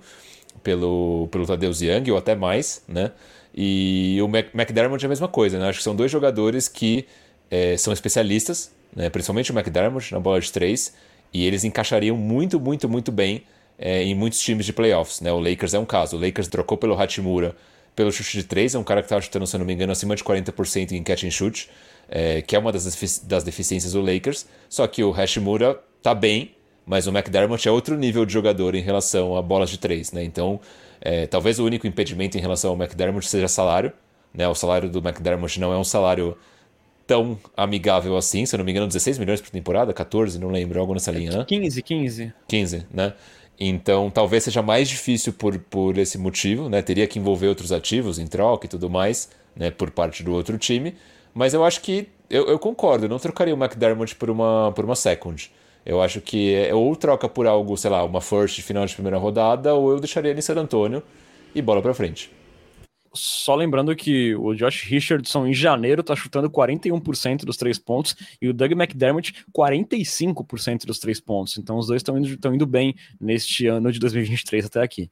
[0.64, 3.12] pelo, pelo Tadeusz Young, ou até mais, né?
[3.54, 5.68] E o McDermott é a mesma coisa, né?
[5.68, 7.06] Acho que são dois jogadores que
[7.50, 9.10] é, são especialistas, né?
[9.10, 10.94] principalmente o McDermott na bola de três,
[11.34, 13.44] e eles encaixariam muito, muito, muito bem
[13.78, 15.32] é, em muitos times de playoffs, né?
[15.32, 16.16] O Lakers é um caso.
[16.16, 17.56] O Lakers trocou pelo Hachimura
[17.96, 20.16] pelo chute de três, é um cara que estava chutando, se não me engano, acima
[20.16, 21.70] de 40% em catch and shoot,
[22.10, 24.46] é, que é uma das, das deficiências do Lakers.
[24.70, 28.82] Só que o Hashimura tá bem, mas o McDermott é outro nível de jogador em
[28.82, 30.24] relação a bolas de três, né?
[30.24, 30.60] Então,
[31.00, 33.92] é, talvez o único impedimento em relação ao McDermott seja salário,
[34.34, 34.48] né?
[34.48, 36.38] O salário do McDermott não é um salário
[37.06, 40.80] tão amigável assim, se eu não me engano, 16 milhões por temporada, 14, não lembro,
[40.80, 41.46] algo nessa linha, né?
[41.46, 42.34] 15, 15.
[42.48, 43.14] 15, né?
[43.60, 46.82] Então, talvez seja mais difícil por, por esse motivo, né?
[46.82, 49.70] Teria que envolver outros ativos em troca e tudo mais, né?
[49.70, 50.96] Por parte do outro time.
[51.34, 54.86] Mas eu acho que eu, eu concordo, eu não trocaria o McDermott por uma, por
[54.86, 55.52] uma second.
[55.86, 59.18] Eu acho que é, ou troca por algo, sei lá, uma first final de primeira
[59.18, 61.02] rodada, ou eu deixaria ele em San Antônio
[61.56, 62.32] e bola para frente.
[63.14, 68.48] Só lembrando que o Josh Richardson em janeiro tá chutando 41% dos três pontos e
[68.48, 71.58] o Doug McDermott 45% dos três pontos.
[71.58, 75.12] Então os dois estão indo, indo bem neste ano de 2023 até aqui.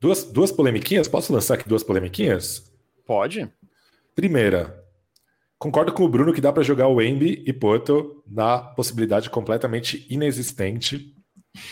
[0.00, 1.06] Duas, duas polemiquinhas?
[1.06, 2.72] Posso lançar aqui duas polemiquinhas?
[3.04, 3.46] Pode.
[4.14, 4.82] Primeira,
[5.58, 10.06] Concordo com o Bruno que dá para jogar o Embi e Porto na possibilidade completamente
[10.08, 11.16] inexistente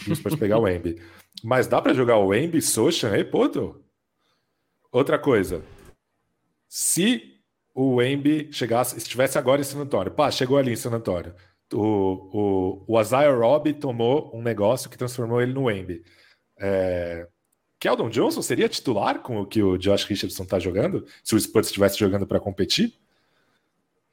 [0.07, 1.01] de Spurs pegar o Embi.
[1.43, 3.84] Mas dá para jogar o Wemby, Sochan e Poto?
[4.91, 5.62] Outra coisa.
[6.68, 7.41] Se
[7.74, 11.34] o Wemby chegasse, estivesse agora em San Antonio, pá, chegou ali em San Antonio.
[11.72, 16.03] O, o, o Isaiah Robb tomou um negócio que transformou ele no Wemby.
[16.59, 17.28] É,
[17.78, 21.07] Keldon Johnson seria titular com o que o Josh Richardson está jogando?
[21.22, 22.95] Se o Spurs estivesse jogando para competir?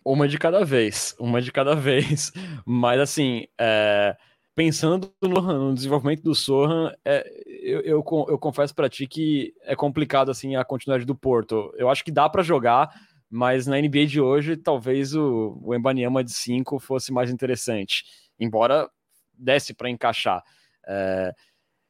[0.05, 2.31] Uma de cada vez, uma de cada vez.
[2.65, 4.15] Mas assim, é,
[4.55, 7.25] pensando no, no, desenvolvimento do Sohan, é,
[7.61, 11.73] eu, eu, eu, confesso para ti que é complicado assim a continuidade do Porto.
[11.77, 12.93] Eu acho que dá para jogar,
[13.29, 18.03] mas na NBA de hoje, talvez o, o Embanyama de 5 fosse mais interessante,
[18.39, 18.89] embora
[19.33, 20.43] desse para encaixar.
[20.85, 21.33] É,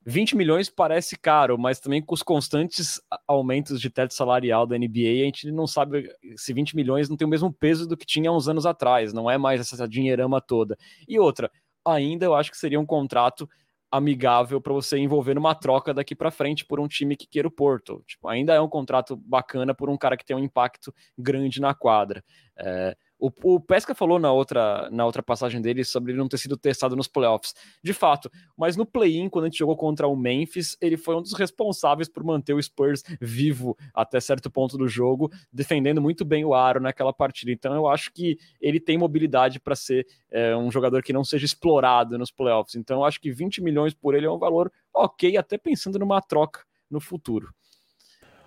[0.06, 5.22] 20 milhões parece caro, mas também com os constantes aumentos de teto salarial da NBA,
[5.22, 8.32] a gente não sabe se 20 milhões não tem o mesmo peso do que tinha
[8.32, 10.78] uns anos atrás, não é mais essa dinheirama toda.
[11.08, 11.50] E outra,
[11.86, 13.48] ainda eu acho que seria um contrato
[13.94, 17.52] amigável para você envolver numa troca daqui para frente por um time que queira o
[17.52, 18.04] Porto.
[18.08, 21.76] Tipo, ainda é um contrato bacana por um cara que tem um impacto grande na
[21.76, 22.24] quadra.
[22.58, 26.38] É, o, o, Pesca falou na outra, na outra passagem dele sobre ele não ter
[26.38, 27.54] sido testado nos playoffs.
[27.82, 31.22] De fato, mas no play-in, quando a gente jogou contra o Memphis, ele foi um
[31.22, 36.44] dos responsáveis por manter o Spurs vivo até certo ponto do jogo, defendendo muito bem
[36.44, 37.50] o aro naquela partida.
[37.50, 41.46] Então eu acho que ele tem mobilidade para ser é, um jogador que não seja
[41.46, 42.76] explorado nos playoffs.
[42.76, 46.22] Então eu acho que 20 milhões por ele é um valor ok, até pensando numa
[46.22, 47.54] troca no futuro.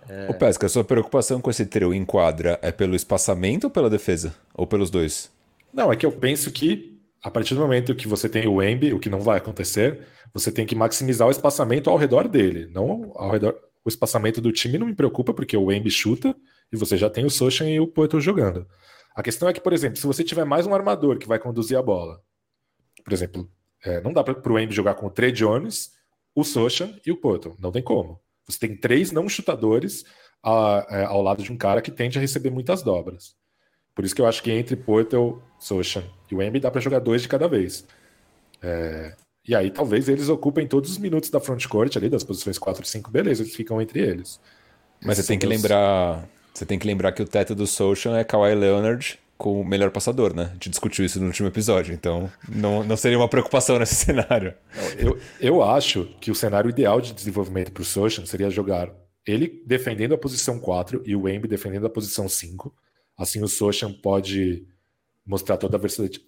[0.09, 0.29] É...
[0.29, 3.89] O Pesca, a sua preocupação com esse trio em quadra é pelo espaçamento ou pela
[3.89, 4.33] defesa?
[4.53, 5.31] Ou pelos dois?
[5.73, 8.93] Não, é que eu penso que a partir do momento que você tem o Embi,
[8.93, 9.99] o que não vai acontecer,
[10.33, 13.55] você tem que maximizar o espaçamento ao redor dele, não ao redor.
[13.83, 16.35] O espaçamento do time não me preocupa porque o Embi chuta
[16.71, 18.67] e você já tem o Sochan e o Poeto jogando.
[19.15, 21.77] A questão é que, por exemplo, se você tiver mais um armador que vai conduzir
[21.77, 22.21] a bola,
[23.03, 23.49] por exemplo,
[23.83, 25.91] é, não dá para o Embi jogar com o Trey Jones,
[26.35, 28.21] o Sochan e o Poeto, não tem como.
[28.47, 30.05] Você tem três não chutadores
[30.41, 33.35] a, a, é, ao lado de um cara que tende a receber muitas dobras.
[33.93, 36.99] Por isso que eu acho que entre Portal, Sochan e o Embi dá para jogar
[36.99, 37.85] dois de cada vez.
[38.61, 39.15] É,
[39.47, 42.87] e aí talvez eles ocupem todos os minutos da frontcourt ali, das posições 4 e
[42.87, 44.39] 5, beleza, eles ficam entre eles.
[45.01, 45.61] Mas Esses você tem que meus...
[45.61, 46.27] lembrar.
[46.53, 49.91] Você tem que lembrar que o teto do Sochan é Kawhi Leonard com o melhor
[49.91, 50.47] passador, né?
[50.49, 54.53] A gente discutiu isso no último episódio, então não, não seria uma preocupação nesse cenário.
[54.97, 58.91] Eu, eu acho que o cenário ideal de desenvolvimento para o Sochan seria jogar
[59.25, 62.73] ele defendendo a posição 4 e o Embi defendendo a posição 5.
[63.17, 64.65] Assim o Sochan pode
[65.25, 65.79] mostrar toda a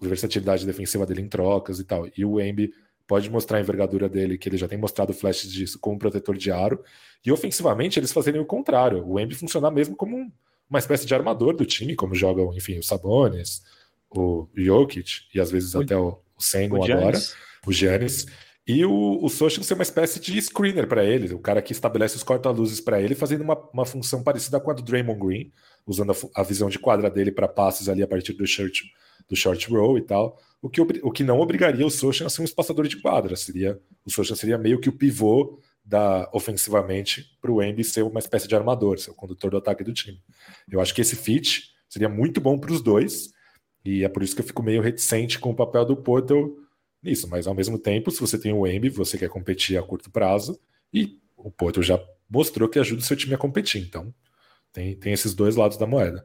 [0.02, 2.08] versatilidade defensiva dele em trocas e tal.
[2.16, 2.74] E o Embi
[3.08, 6.52] pode mostrar a envergadura dele, que ele já tem mostrado flashes disso como protetor de
[6.52, 6.84] aro.
[7.26, 9.04] E ofensivamente eles fazerem o contrário.
[9.08, 10.32] O Embi funcionar mesmo como um
[10.70, 13.64] uma espécie de armador do time, como jogam, enfim, o Sabonis,
[14.10, 17.20] o Jokic e às vezes o, até o, o Sengun agora,
[17.66, 18.26] o Giannis.
[18.68, 22.16] E o, o Social ser uma espécie de screener para ele, o cara que estabelece
[22.16, 25.52] os corta-luzes para ele, fazendo uma, uma função parecida com a do Draymond Green,
[25.88, 28.84] usando a, a visão de quadra dele para passes ali a partir do short,
[29.28, 30.40] do short roll e tal.
[30.62, 33.36] O que, o que não obrigaria o Social a ser um espaçador de quadra.
[33.36, 35.58] Seria, o Social seria meio que o pivô
[35.90, 39.84] da, ofensivamente para o Embi ser uma espécie de armador, ser o condutor do ataque
[39.84, 40.22] do time.
[40.72, 43.32] Eu acho que esse fit seria muito bom para os dois,
[43.84, 46.48] e é por isso que eu fico meio reticente com o papel do Portal
[47.02, 50.12] nisso, mas ao mesmo tempo, se você tem o Embi, você quer competir a curto
[50.12, 50.60] prazo,
[50.94, 54.14] e o Portal já mostrou que ajuda o seu time a competir, então
[54.72, 56.24] tem, tem esses dois lados da moeda.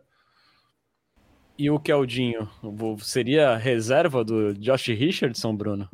[1.56, 2.50] E o Keldinho,
[2.98, 5.88] seria reserva do Josh Richardson, Bruno?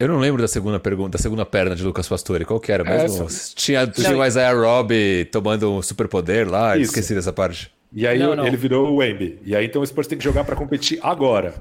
[0.00, 2.46] Eu não lembro da segunda pergunta, da segunda perna de Lucas Pastore.
[2.46, 3.26] Qual que era mesmo?
[3.26, 3.54] Essa.
[3.54, 4.92] Tinha, tinha o Isaiah Robb
[5.30, 6.90] tomando um superpoder lá, Isso.
[6.90, 7.70] esqueci dessa parte.
[7.92, 8.46] E aí não, não.
[8.46, 9.40] ele virou o Wemby.
[9.44, 11.52] E aí então o Spurs tem que jogar para competir agora.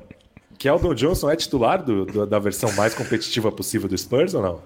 [0.58, 4.62] Keldon Johnson é titular do, do, da versão mais competitiva possível do Spurs ou não?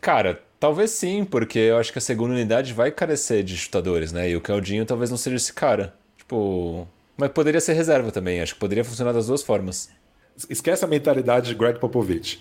[0.00, 4.30] Cara, talvez sim, porque eu acho que a segunda unidade vai carecer de chutadores, né?
[4.30, 5.92] E o Keldinho talvez não seja esse cara.
[6.16, 6.88] Tipo.
[7.18, 9.90] Mas poderia ser reserva também, acho que poderia funcionar das duas formas.
[10.48, 12.40] Esquece a mentalidade de Greg Popovich.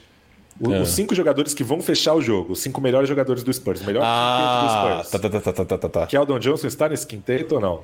[0.60, 0.82] O, é.
[0.82, 3.86] Os cinco jogadores que vão fechar o jogo, os cinco melhores jogadores do Spurs, o
[3.86, 5.12] melhor ah, do Spurs.
[5.12, 6.08] Tá, tá, tá, tá, tá, tá, tá.
[6.08, 7.84] Keldon Johnson está nesse quinteto ou não?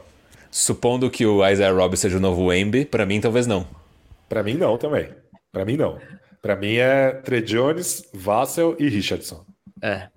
[0.50, 3.66] Supondo que o Isaiah Robb seja o novo Wemby, para mim talvez não.
[4.28, 5.10] Para mim não também.
[5.52, 6.00] Para mim não.
[6.42, 9.46] Para mim é Trey Jones, Vassell e Richardson.
[9.82, 10.08] É.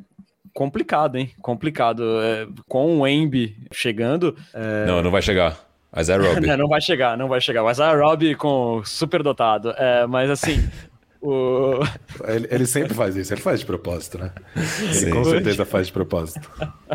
[0.53, 1.31] Complicado, hein?
[1.41, 2.03] Complicado.
[2.23, 4.35] É, com o Wemby chegando.
[4.55, 4.87] É...
[4.87, 5.59] Não, não vai chegar.
[5.97, 6.47] Isaiah Robb.
[6.47, 7.63] não, não vai chegar, não vai chegar.
[7.63, 9.71] O Isaiah Robb com super dotado.
[9.71, 10.67] É, mas assim.
[11.27, 11.81] O...
[12.29, 14.31] Ele, ele, sempre faz isso, ele faz de propósito, né?
[14.55, 15.11] Ele Sim.
[15.11, 16.49] com certeza faz de propósito.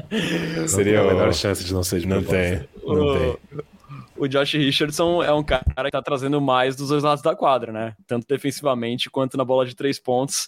[0.70, 2.60] Seria a menor chance de não ser de não propósito.
[2.60, 3.20] Tem, não o...
[3.20, 3.62] tem.
[4.16, 7.74] O Josh Richardson é um cara que tá trazendo mais dos dois lados da quadra,
[7.74, 7.94] né?
[8.08, 10.48] Tanto defensivamente quanto na bola de três pontos.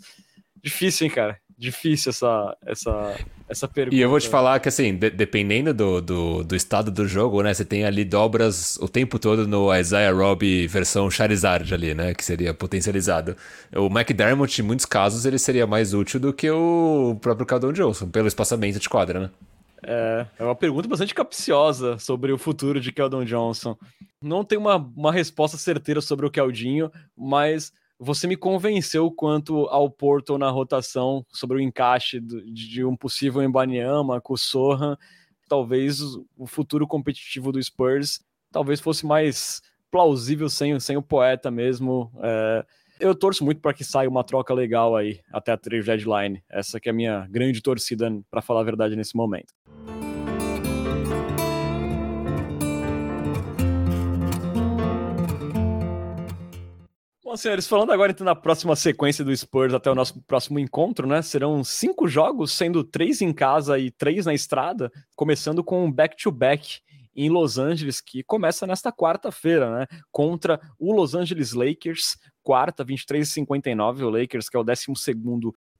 [0.64, 1.38] Difícil, hein, cara?
[1.58, 3.16] Difícil essa, essa,
[3.48, 3.96] essa pergunta.
[3.96, 7.42] E eu vou te falar que, assim, de, dependendo do, do, do, estado do jogo,
[7.42, 7.54] né?
[7.54, 12.14] Você tem ali dobras o tempo todo no Isaiah Robb versão Charizard ali, né?
[12.14, 13.36] Que seria potencializado.
[13.76, 18.10] O McDermott, em muitos casos, ele seria mais útil do que o próprio Caldon Johnson,
[18.10, 19.30] pelo espaçamento de quadra, né?
[19.86, 23.78] É, é uma pergunta bastante capciosa sobre o futuro de Keldon Johnson.
[24.22, 29.90] Não tem uma, uma resposta certeira sobre o Keldinho, mas você me convenceu quanto ao
[29.90, 34.98] Porto na rotação sobre o encaixe de um possível Embanyama com o Sohan.
[35.48, 36.02] Talvez
[36.38, 38.20] o futuro competitivo do Spurs
[38.52, 42.12] talvez fosse mais plausível sem, sem o poeta mesmo.
[42.22, 42.66] É,
[43.00, 46.42] eu torço muito para que saia uma troca legal aí até a trade deadline.
[46.50, 49.54] Essa que é a minha grande torcida, para falar a verdade, nesse momento.
[57.34, 61.08] Bom, senhores, falando agora então na próxima sequência do Spurs até o nosso próximo encontro,
[61.08, 61.20] né?
[61.24, 66.82] Serão cinco jogos, sendo três em casa e três na estrada, começando com um back-to-back
[67.16, 69.88] em Los Angeles, que começa nesta quarta-feira, né?
[70.12, 74.86] Contra o Los Angeles Lakers, quarta, 23h59, o Lakers, que é o 12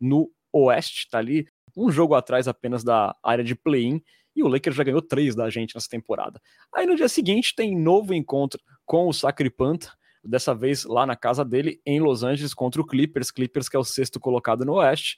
[0.02, 1.46] no Oeste, tá ali,
[1.78, 4.02] um jogo atrás apenas da área de play-in,
[4.36, 6.42] e o Lakers já ganhou três da gente nessa temporada.
[6.74, 9.92] Aí no dia seguinte tem novo encontro com o Sacripanta,
[10.24, 13.32] dessa vez lá na casa dele, em Los Angeles, contra o Clippers.
[13.32, 15.18] Clippers, que é o sexto colocado no Oeste.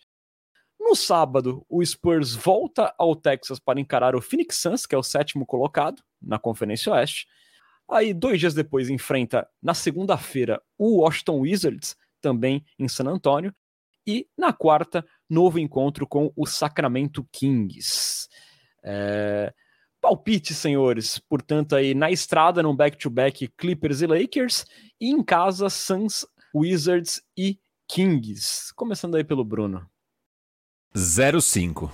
[0.80, 5.04] No sábado, o Spurs volta ao Texas para encarar o Phoenix Suns, que é o
[5.04, 7.28] sétimo colocado na Conferência Oeste.
[7.90, 13.54] Aí, dois dias depois, enfrenta, na segunda-feira, o Washington Wizards, também em San Antonio.
[14.08, 18.28] E na quarta, novo encontro com o Sacramento Kings.
[18.84, 19.54] É...
[20.06, 21.18] Palpite, senhores.
[21.18, 24.64] Portanto, aí na estrada, no back-to-back Clippers e Lakers,
[25.02, 28.72] e em casa, Suns, Wizards e Kings.
[28.76, 29.84] Começando aí pelo Bruno.
[30.96, 31.90] 0-5.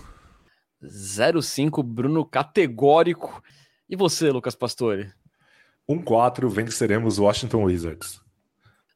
[0.84, 3.42] 0-5, Bruno categórico.
[3.88, 5.10] E você, Lucas Pastore?
[5.90, 8.20] 1-4, venceremos o Washington Wizards.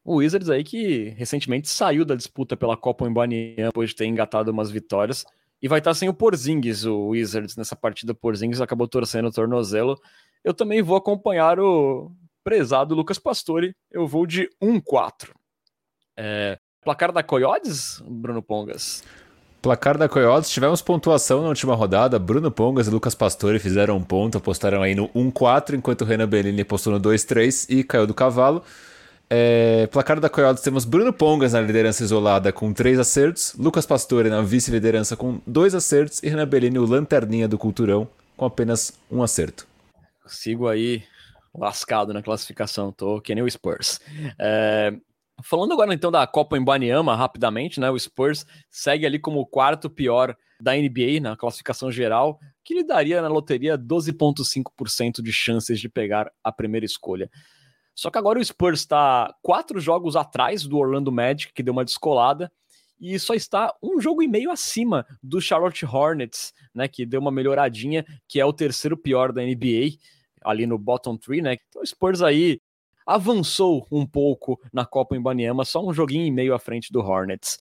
[0.03, 4.51] O Wizards aí que recentemente saiu da disputa pela Copa Embanian depois de ter engatado
[4.51, 5.25] umas vitórias.
[5.65, 8.13] E vai estar sem o Porzingis, o Wizards, nessa partida.
[8.13, 9.99] Porzingis acabou torcendo o tornozelo.
[10.43, 12.11] Eu também vou acompanhar o
[12.43, 13.75] prezado Lucas Pastore.
[13.89, 15.31] Eu vou de 1-4.
[16.15, 16.59] É...
[16.83, 19.03] Placar da Coyotes, Bruno Pongas?
[19.59, 22.19] Placar da Coyotes, tivemos pontuação na última rodada.
[22.19, 26.27] Bruno Pongas e Lucas Pastore fizeram um ponto, apostaram aí no 1-4, enquanto o Renan
[26.27, 28.61] Bellini postou no 2-3 e caiu do cavalo.
[29.29, 34.29] É, placar da Coyotes temos Bruno Pongas na liderança isolada com 3 acertos, Lucas Pastore
[34.29, 38.07] na vice-liderança com 2 acertos e Renan Bellini, o lanterninha do Culturão,
[38.37, 39.67] com apenas um acerto.
[40.27, 41.03] Sigo aí
[41.53, 43.99] lascado na classificação, tô que nem o Spurs.
[44.39, 44.93] É,
[45.43, 47.89] falando agora então da Copa Embaniama, rapidamente, né?
[47.89, 52.83] O Spurs segue ali como o quarto pior da NBA na classificação geral, que lhe
[52.83, 57.29] daria na loteria 12,5% de chances de pegar a primeira escolha.
[57.95, 61.85] Só que agora o Spurs está quatro jogos atrás do Orlando Magic, que deu uma
[61.85, 62.51] descolada,
[62.99, 67.31] e só está um jogo e meio acima do Charlotte Hornets, né, que deu uma
[67.31, 69.97] melhoradinha, que é o terceiro pior da NBA,
[70.43, 71.57] ali no bottom three, né?
[71.69, 72.59] Então o Spurs aí
[73.05, 76.99] avançou um pouco na Copa em Baniama, só um joguinho e meio à frente do
[76.99, 77.59] Hornets.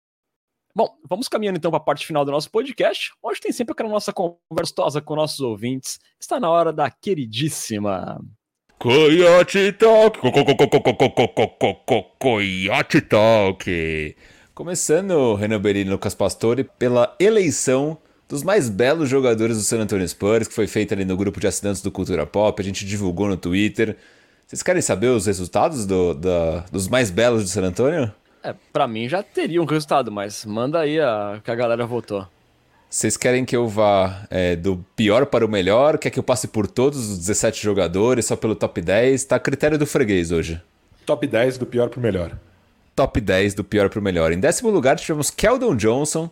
[0.75, 3.13] Bom, vamos caminhando então para a parte final do nosso podcast.
[3.23, 6.01] Hoje tem sempre aquela nossa conversa com nossos ouvintes.
[6.19, 8.21] Está na hora da queridíssima
[8.85, 10.21] Coyote Talk!
[12.19, 14.17] Coyote Talk!
[14.55, 17.97] Começando, Renan Berini e Lucas Pastore, pela eleição
[18.29, 21.47] dos mais belos jogadores do San Antonio Spurs, que foi feita ali no grupo de
[21.47, 23.97] assinantes do Cultura Pop, a gente divulgou no Twitter.
[24.47, 26.13] Vocês querem saber os resultados do,
[26.71, 28.13] dos mais belos do San Antonio?
[28.43, 32.29] É, pra mim já teria um resultado, mas manda aí a que a galera votou.
[32.89, 35.99] Vocês querem que eu vá é, do pior para o melhor?
[35.99, 39.25] Quer que eu passe por todos os 17 jogadores, só pelo top 10?
[39.25, 40.61] Tá a critério do freguês hoje.
[41.05, 42.39] Top 10 do pior para o melhor.
[42.95, 44.33] Top 10 do pior para o melhor.
[44.33, 46.31] Em décimo lugar tivemos Keldon Johnson,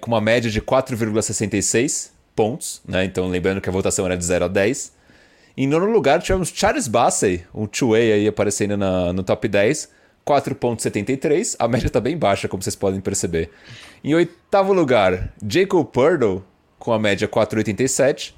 [0.00, 2.82] com uma média de 4,66 pontos.
[2.86, 3.04] Né?
[3.04, 4.92] Então lembrando que a votação era de 0 a 10.
[5.56, 9.88] Em nono lugar tivemos Charles Bassey, um two-way aí aparecendo na, no top 10,
[10.26, 11.56] 4,73.
[11.58, 13.50] A média está bem baixa, como vocês podem perceber.
[14.04, 16.42] Em oitavo lugar, Jacob Purdle,
[16.76, 18.34] com a média 4,87.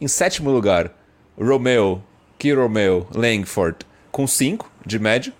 [0.00, 0.92] Em sétimo lugar,
[1.38, 2.02] Romeo,
[2.36, 5.32] Key Romeo Langford, com 5 de média.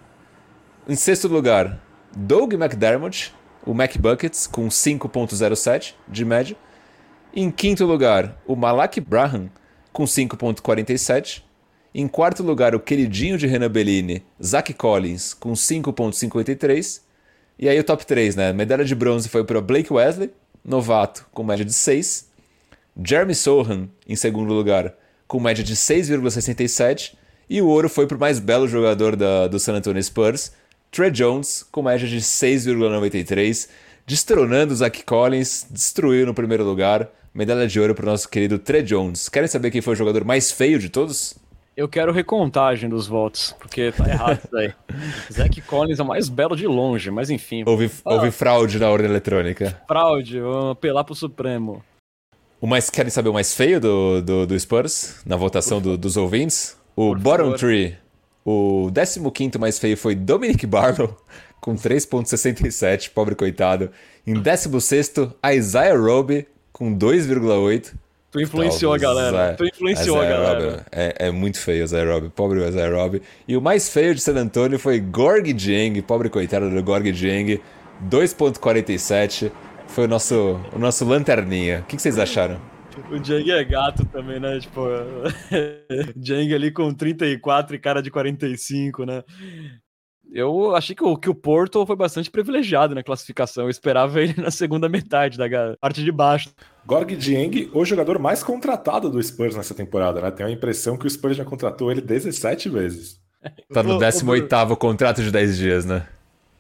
[0.89, 1.83] Em sexto lugar,
[2.17, 3.35] Doug McDermott,
[3.67, 6.57] o McBuckets, com 5,07 de média.
[7.35, 9.51] Em quinto lugar, o Malak Braham,
[9.93, 11.43] com 5,47.
[11.93, 17.04] Em quarto lugar, o queridinho de Renan Bellini, Zach Collins, com 5,53.
[17.59, 18.53] E aí o top 3, né?
[18.53, 20.31] Medalha de bronze foi para Blake Wesley,
[20.65, 22.29] novato, com média de 6.
[23.03, 24.95] Jeremy Sohan, em segundo lugar,
[25.27, 27.15] com média de 6,67.
[27.49, 30.53] E o ouro foi para o mais belo jogador da, do San Antonio Spurs,
[30.91, 33.69] Trey Jones, com média de 6,93.
[34.07, 37.09] Destronando o Zach Collins, destruiu no primeiro lugar.
[37.35, 39.29] Medalha de ouro para o nosso querido Trey Jones.
[39.29, 41.35] Querem saber quem foi o jogador mais feio de todos?
[41.77, 44.73] Eu quero recontagem dos votos, porque tá errado isso aí.
[45.33, 47.65] Zack Collins é o mais belo de longe, mas enfim.
[47.67, 49.83] Houve, ah, houve fraude na urna eletrônica.
[49.89, 51.85] Fraude, vamos apelar pro Supremo.
[52.61, 56.17] O mais querem saber o mais feio do, do, do Spurs na votação do, dos
[56.17, 56.79] ouvintes?
[56.95, 57.59] O Por bottom favor.
[57.59, 57.97] tree.
[58.45, 58.91] O
[59.33, 61.17] 15 mais feio foi Dominic Barlow,
[61.61, 63.91] com 3,67, pobre coitado.
[64.25, 65.15] Em 16,
[65.57, 67.95] Isaiah Roby, com 2,8.
[68.35, 69.55] Tu influenciou a galera.
[69.55, 70.85] Tu influenciou a galera.
[70.91, 72.31] É, é, muito feio o Roby.
[72.31, 73.23] Pobre Isaiah Roby.
[73.47, 77.61] E o mais feio de San Antonio foi Gorg Dieng, pobre coitado do Gorg Dieng,
[78.11, 79.53] 2,47.
[79.87, 81.79] Foi o nosso, o nosso lanterninha.
[81.79, 82.61] O que, que vocês acharam?
[83.09, 84.59] O Jang é gato também, né?
[84.59, 84.81] Tipo,
[86.21, 89.23] Jang ali com 34 e cara de 45, né?
[90.35, 93.65] Eu achei que o, que o Porto foi bastante privilegiado na classificação.
[93.65, 95.47] Eu esperava ele na segunda metade da
[95.81, 96.51] parte de baixo.
[96.85, 100.33] Gorg Dieng, o jogador mais contratado do Spurs nessa temporada, né?
[100.33, 103.21] Tenho a impressão que o Spurs já contratou ele 17 vezes.
[103.73, 106.05] Tá no 18 contrato de 10 dias, né?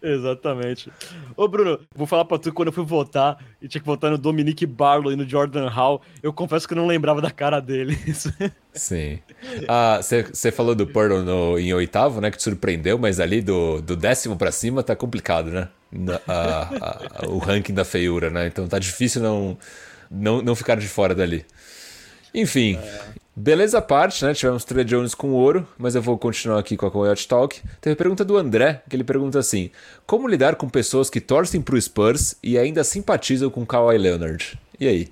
[0.04, 0.92] Exatamente.
[1.34, 4.18] Ô, Bruno, vou falar pra tu quando eu fui votar e tinha que votar no
[4.18, 6.02] Dominique Barlow e no Jordan Hall.
[6.22, 7.96] Eu confesso que eu não lembrava da cara dele.
[8.74, 9.18] Sim.
[10.02, 12.30] Você ah, falou do Pearl no, em oitavo, né?
[12.30, 15.68] Que te surpreendeu, mas ali do, do décimo pra cima tá complicado, né?
[16.26, 18.46] a, a, o ranking da feiura, né?
[18.46, 19.56] Então tá difícil não,
[20.10, 21.46] não, não ficar de fora dali.
[22.34, 22.78] Enfim.
[23.36, 24.32] Beleza à parte, né?
[24.32, 27.60] Tivemos Trey Jones com ouro, mas eu vou continuar aqui com a Coyote Talk.
[27.80, 29.70] Teve a pergunta do André, que ele pergunta assim:
[30.06, 34.56] Como lidar com pessoas que torcem pro Spurs e ainda simpatizam com Kawhi Leonard?
[34.78, 35.08] E aí?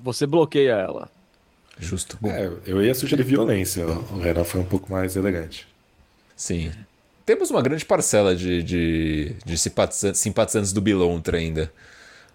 [0.00, 1.10] Você bloqueia ela.
[1.78, 2.18] Justo.
[2.24, 3.86] É, eu ia sugerir violência.
[3.86, 5.66] O Renan foi um pouco mais elegante.
[6.34, 6.72] Sim.
[7.26, 11.72] Temos uma grande parcela de, de, de simpatizantes do Bilontra ainda.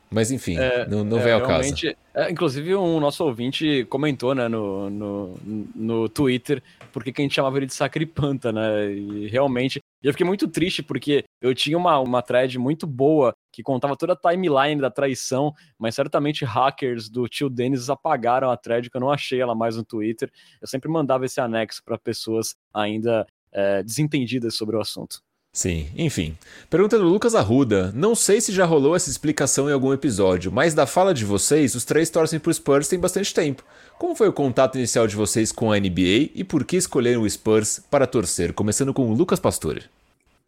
[0.10, 1.74] Mas enfim, é, não, não é, vem ao caso.
[2.14, 5.36] É, inclusive, um nosso ouvinte comentou né, no, no,
[5.76, 6.64] no Twitter
[6.97, 8.91] porque que a gente chamava ele de Sacripanta, né?
[8.91, 9.80] E realmente.
[10.01, 14.14] eu fiquei muito triste porque eu tinha uma, uma thread muito boa que contava toda
[14.14, 19.01] a timeline da traição, mas certamente hackers do tio Dennis apagaram a thread, que eu
[19.01, 20.32] não achei ela mais no Twitter.
[20.60, 25.22] Eu sempre mandava esse anexo para pessoas ainda é, desentendidas sobre o assunto.
[25.53, 26.37] Sim, enfim.
[26.69, 27.91] Pergunta do Lucas Arruda.
[27.95, 31.73] Não sei se já rolou essa explicação em algum episódio, mas da fala de vocês,
[31.73, 33.63] os três torcem pro Spurs tem bastante tempo.
[33.97, 37.29] Como foi o contato inicial de vocês com a NBA e por que escolheram o
[37.29, 38.53] Spurs para torcer?
[38.53, 39.85] Começando com o Lucas Pastore.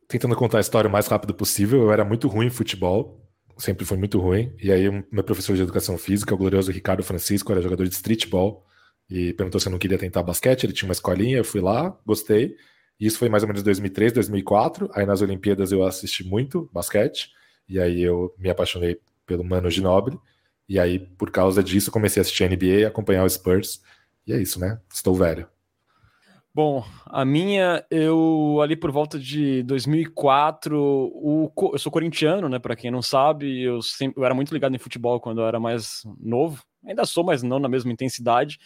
[0.07, 3.19] Tentando contar a história o mais rápido possível, eu era muito ruim em futebol,
[3.57, 4.51] sempre foi muito ruim.
[4.61, 8.63] E aí, meu professor de educação física, o glorioso Ricardo Francisco, era jogador de streetball
[9.09, 10.63] e perguntou se eu não queria tentar basquete.
[10.65, 12.55] Ele tinha uma escolinha, eu fui lá, gostei.
[12.99, 14.89] Isso foi mais ou menos 2003, 2004.
[14.93, 17.31] Aí nas Olimpíadas eu assisti muito basquete.
[17.67, 20.19] E aí eu me apaixonei pelo Mano Ginobili.
[20.67, 23.81] E aí, por causa disso, comecei a assistir a NBA, acompanhar o Spurs.
[24.27, 24.79] E é isso, né?
[24.93, 25.47] Estou velho.
[26.53, 32.59] Bom, a minha, eu ali por volta de 2004, o, eu sou corintiano, né?
[32.59, 35.59] Para quem não sabe, eu, sempre, eu era muito ligado em futebol quando eu era
[35.59, 36.61] mais novo.
[36.85, 38.59] Ainda sou, mas não na mesma intensidade.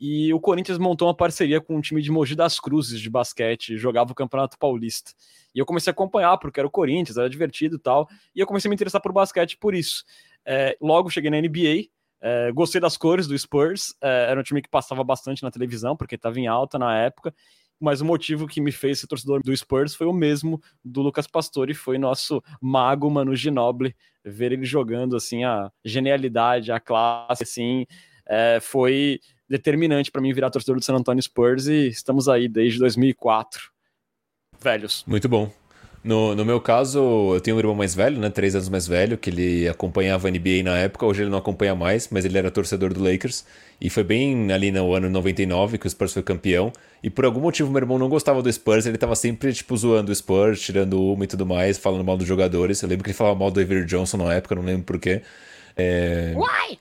[0.00, 3.76] E o Corinthians montou uma parceria com um time de Mogi das Cruzes de basquete,
[3.76, 5.12] jogava o Campeonato Paulista.
[5.54, 8.08] E eu comecei a acompanhar, porque era o Corinthians, era divertido e tal.
[8.34, 10.04] E eu comecei a me interessar por basquete por isso.
[10.44, 11.88] É, logo cheguei na NBA,
[12.20, 15.96] é, gostei das cores do Spurs, é, era um time que passava bastante na televisão,
[15.96, 17.34] porque estava em alta na época.
[17.80, 21.28] Mas o motivo que me fez ser torcedor do Spurs foi o mesmo do Lucas
[21.28, 23.94] Pastore, foi nosso mago Manu Ginobili,
[24.24, 27.86] ver ele jogando assim, a genialidade, a classe, assim,
[28.26, 32.78] é, foi determinante para mim virar torcedor do San Antonio Spurs e estamos aí desde
[32.78, 33.70] 2004.
[34.60, 35.04] Velhos.
[35.06, 35.50] Muito bom.
[36.02, 38.30] No, no meu caso, eu tenho um irmão mais velho, né?
[38.30, 41.04] Três anos mais velho, que ele acompanhava a NBA na época.
[41.04, 43.44] Hoje ele não acompanha mais, mas ele era torcedor do Lakers.
[43.80, 46.72] E foi bem ali no ano 99 que o Spurs foi campeão.
[47.02, 48.86] E por algum motivo meu irmão não gostava do Spurs.
[48.86, 52.26] Ele tava sempre, tipo, zoando o Spurs, tirando uma e tudo mais, falando mal dos
[52.26, 52.80] jogadores.
[52.80, 55.22] Eu lembro que ele falava mal do Avery Johnson na época, não lembro porquê.
[55.80, 56.34] É,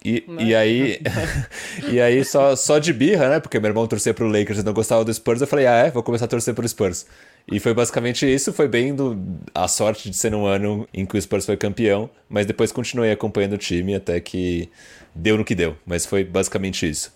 [0.03, 0.99] e, e aí,
[1.87, 3.39] e aí só, só de birra, né?
[3.39, 5.91] Porque meu irmão torcia pro Lakers e não gostava do Spurs, eu falei, ah, é,
[5.91, 7.05] vou começar a torcer pro Spurs.
[7.49, 9.15] E foi basicamente isso, foi bem do,
[9.53, 13.11] a sorte de ser um ano em que o Spurs foi campeão, mas depois continuei
[13.11, 14.69] acompanhando o time até que
[15.13, 17.15] deu no que deu, mas foi basicamente isso.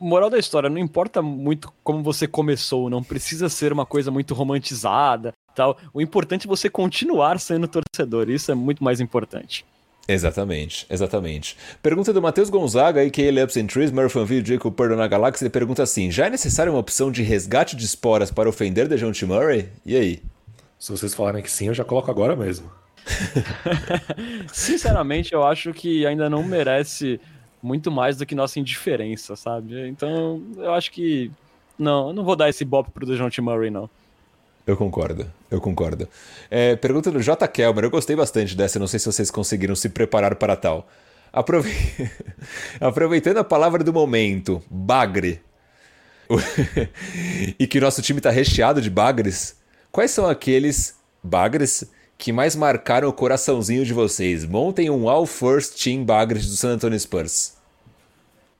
[0.00, 4.34] Moral da história, não importa muito como você começou, não precisa ser uma coisa muito
[4.34, 5.78] romantizada, tal.
[5.94, 9.64] O importante é você continuar sendo torcedor, isso é muito mais importante.
[10.10, 11.54] Exatamente, exatamente.
[11.82, 13.44] Pergunta do Matheus Gonzaga, a.k.a.
[13.44, 16.78] Ups and Trees, Murphy Jacob Purdo na Galáxia, ele pergunta assim, já é necessária uma
[16.78, 19.68] opção de resgate de esporas para ofender DeJounte Murray?
[19.84, 20.22] E aí?
[20.78, 22.70] Se vocês falarem que sim, eu já coloco agora mesmo.
[24.50, 27.20] Sinceramente, eu acho que ainda não merece
[27.62, 29.88] muito mais do que nossa indiferença, sabe?
[29.88, 31.30] Então, eu acho que
[31.78, 33.90] não, eu não vou dar esse bop pro DeJounte Murray, não.
[34.68, 36.06] Eu concordo, eu concordo.
[36.50, 37.48] É, pergunta do J.
[37.48, 40.86] Kelmer, eu gostei bastante dessa, não sei se vocês conseguiram se preparar para tal.
[41.32, 41.72] Aprove...
[42.78, 45.40] Aproveitando a palavra do momento, bagre,
[47.58, 49.56] e que o nosso time está recheado de bagres,
[49.90, 54.44] quais são aqueles bagres que mais marcaram o coraçãozinho de vocês?
[54.44, 57.56] Montem um All First Team Bagres do San Antonio Spurs.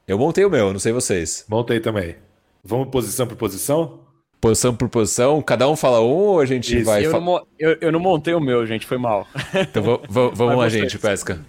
[0.06, 1.44] Eu montei o meu, não sei vocês.
[1.46, 2.16] Montei também.
[2.64, 4.07] Vamos posição por posição?
[4.40, 7.04] Posição por posição, cada um fala um ou a gente Isso, vai.
[7.04, 9.26] Eu não, eu, eu não, montei o meu, gente, foi mal.
[9.54, 11.40] Então vamos lá, gente, pesca.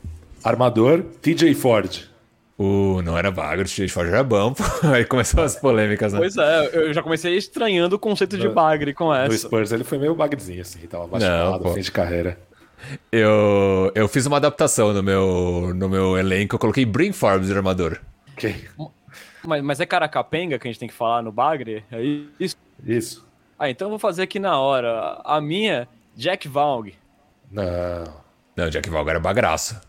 [0.43, 2.09] Armador, TJ Ford.
[2.57, 4.55] Uh, não era bagre, o TJ Ford era bom.
[4.91, 6.19] Aí começou as polêmicas, né?
[6.19, 9.27] Pois é, eu já comecei estranhando o conceito de bagre com essa.
[9.27, 12.39] No Spurs ele foi meio bagrezinho, assim, tava machucado, fim de carreira.
[13.11, 17.53] Eu, eu fiz uma adaptação no meu, no meu elenco, eu coloquei Bring Forbes de
[17.53, 17.99] armador.
[18.33, 18.55] Ok.
[19.45, 21.83] Mas, mas é caracapenga que a gente tem que falar no bagre?
[21.91, 22.01] É
[22.39, 22.55] isso?
[22.83, 23.27] Isso.
[23.57, 25.21] Ah, então eu vou fazer aqui na hora.
[25.23, 26.93] A minha, Jack Valg.
[27.51, 27.65] Não.
[28.55, 29.81] Não, Jack Valg era bagraça.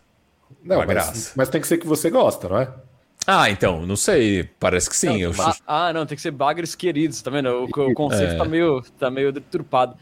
[0.63, 2.69] Não, mas, mas, tem que ser que você gosta, não é?
[3.25, 4.49] Ah, então, não sei.
[4.59, 5.07] Parece que sim.
[5.07, 5.33] Não, eu...
[5.65, 7.49] Ah, não, tem que ser bagres queridos, tá vendo?
[7.49, 8.37] O, o conceito é.
[8.37, 9.95] tá, meio, tá meio deturpado.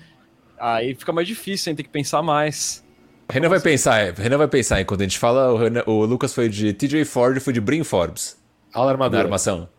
[0.58, 1.76] Aí fica mais difícil, hein?
[1.76, 2.84] Tem que pensar mais.
[3.32, 5.54] Renan vai pensar, Renan vai pensar enquanto a gente fala.
[5.54, 8.39] O, Renan, o Lucas foi de TJ Ford e foi de Brin Forbes.
[8.74, 9.20] Ala armadura.
[9.20, 9.70] Na armação.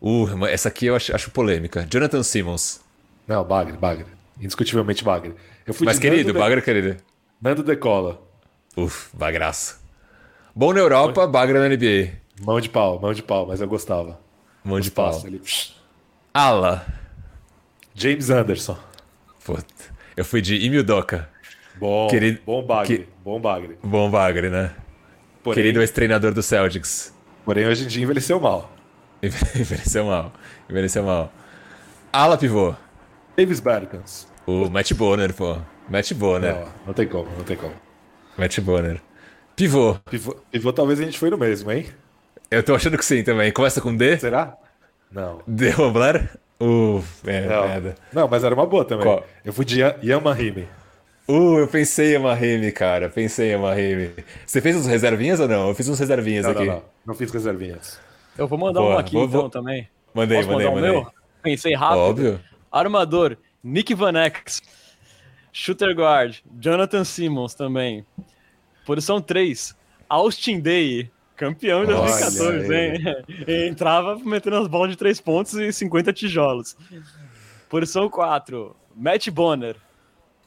[0.00, 1.86] Uh, essa aqui eu acho, acho polêmica.
[1.90, 2.80] Jonathan Simmons.
[3.26, 4.06] Não, Bagre, Bagre.
[4.40, 5.34] Indiscutivelmente Bagre.
[5.66, 6.32] Eu fui Mas querido.
[6.32, 6.96] Bagre querido.
[7.40, 8.20] Nando Decola.
[8.76, 9.78] Uf, bagraça.
[10.54, 11.30] Bom na Europa, Mão...
[11.30, 12.12] Bagre na NBA.
[12.40, 14.18] Mão de pau, mão de pau, mas eu gostava.
[14.64, 15.20] Mão de pau.
[15.24, 15.40] Ali.
[16.32, 16.86] Ala.
[17.94, 18.78] James Anderson.
[19.44, 19.64] Puta.
[20.16, 21.28] Eu fui de Imildoka.
[21.78, 22.40] Bom, Querido...
[22.44, 23.08] bom Bagre, que...
[23.22, 23.78] bom Bagre.
[23.82, 24.74] Bom Bagre, né?
[25.42, 25.54] Porém...
[25.62, 27.14] Querido ex-treinador do Celtics.
[27.44, 28.70] Porém, hoje em dia envelheceu mal.
[29.22, 30.32] envelheceu mal.
[30.68, 31.32] Envelheceu mal.
[32.12, 32.74] Ala pivô.
[33.36, 34.28] Davis Bertans.
[34.46, 35.58] O Matt Bonner, pô.
[35.88, 36.54] Matt Bonner.
[36.54, 37.74] Não, não tem como, não tem como.
[38.36, 39.00] Matt Bonner.
[39.56, 39.94] Pivô.
[40.10, 41.86] Pivô, pivô talvez a gente foi no mesmo, hein?
[42.50, 43.52] Eu tô achando que sim também.
[43.52, 44.18] Começa com D?
[44.18, 44.56] Será?
[45.12, 45.40] Não.
[45.46, 45.70] D.
[45.70, 46.28] Robler?
[46.60, 47.68] Uh, é, não.
[47.68, 47.94] merda.
[48.12, 49.06] Não, mas era uma boa também.
[49.06, 49.26] Qual?
[49.44, 50.68] Eu fui de Yamahime.
[51.28, 53.08] Uh, eu pensei em Mahime, cara.
[53.08, 54.10] Pensei em Mahime.
[54.44, 55.68] Você fez uns reservinhas ou não?
[55.68, 56.64] Eu fiz uns reservinhas não, aqui.
[56.64, 58.00] Não, não, não fiz reservinhas.
[58.36, 59.50] Eu vou mandar Boa, um aqui vou, então vou...
[59.50, 59.88] também.
[60.14, 60.96] Mandei, Posso mandei, mandei.
[60.96, 61.06] Um
[61.42, 61.98] Pensei rápido.
[62.00, 62.40] Óbvio.
[62.70, 64.62] Armador, Nick Van X.
[65.52, 68.04] Shooter guard, Jonathan Simmons também.
[68.86, 69.76] Posição 3,
[70.08, 71.10] Austin Day.
[71.36, 73.00] Campeão de 2014, hein?
[73.68, 76.76] Entrava metendo as bolas de 3 pontos e 50 tijolos.
[77.68, 79.76] Posição 4, Matt Bonner.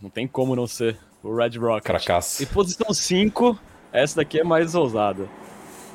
[0.03, 1.85] Não tem como não ser o Red Rocket.
[1.85, 2.43] Cracaço.
[2.43, 3.57] E posição 5,
[3.93, 5.27] essa daqui é mais ousada.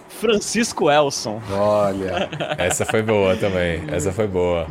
[0.08, 1.42] Francisco Elson.
[1.52, 3.82] Olha, essa foi boa também.
[3.92, 4.66] Essa foi boa.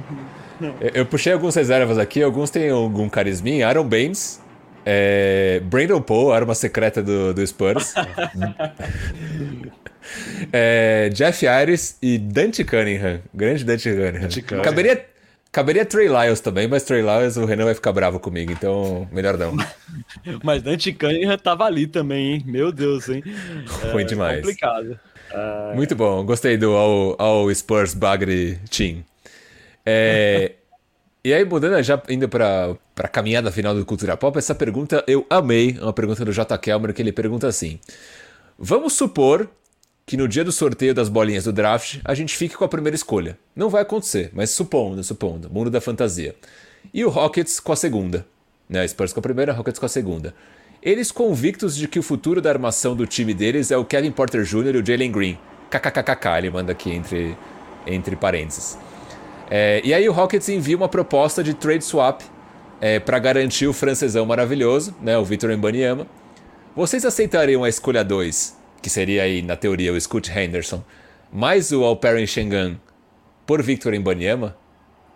[0.59, 3.67] Eu, eu puxei alguns reservas aqui, alguns têm algum carisminha.
[3.67, 4.41] Aaron Baines,
[4.83, 7.93] é, Brandon Poe, arma secreta do, do Spurs.
[10.51, 13.21] é, Jeff Iris e Dante Cunningham.
[13.31, 14.21] Grande Dante Cunningham.
[14.21, 14.65] Dante Cunningham.
[14.65, 15.05] Caberia,
[15.52, 19.38] Caberia Trey Lyles também, mas Trey Lyles o Renan vai ficar bravo comigo, então melhor
[19.38, 19.56] não.
[20.43, 22.43] mas Dante Cunningham tava ali também, hein?
[22.45, 23.24] Meu Deus, hein?
[23.91, 24.38] Ruim é, demais.
[24.38, 25.00] complicado.
[25.32, 25.76] Uh...
[25.76, 29.04] Muito bom, gostei do All, All Spurs Bagre Team.
[29.86, 30.52] É...
[31.24, 35.26] e aí, mudando já indo para a caminhada final do Cultura Pop, essa pergunta eu
[35.30, 36.58] amei, uma pergunta do J.
[36.58, 37.80] Kelmer, que ele pergunta assim:
[38.60, 39.50] Vamos supor
[40.08, 42.95] que no dia do sorteio das bolinhas do draft a gente fique com a primeira
[42.95, 43.38] escolha.
[43.53, 46.34] Não vai acontecer, mas supondo, supondo, mundo da fantasia.
[46.93, 48.26] E o Rockets com a segunda.
[48.70, 48.88] Né?
[48.88, 50.34] Spurs com a primeira, Rockets com a segunda.
[50.82, 54.43] Eles convictos de que o futuro da armação do time deles é o Kevin Porter
[54.43, 54.76] Jr.
[54.76, 55.38] e o Jalen Green.
[55.70, 57.38] KKKKK, ele manda aqui entre,
[57.86, 58.78] entre parênteses.
[59.49, 62.22] É, e aí o Rockets envia uma proposta de trade swap
[62.80, 66.08] é, para garantir o francesão maravilhoso, né, o Victor Mbanyama.
[66.74, 68.55] Vocês aceitariam a escolha 2
[68.88, 70.81] que seria aí, na teoria, o Scoot Henderson,
[71.29, 72.79] mais o Alperen Shengan
[73.45, 74.57] por Victor Embanyama?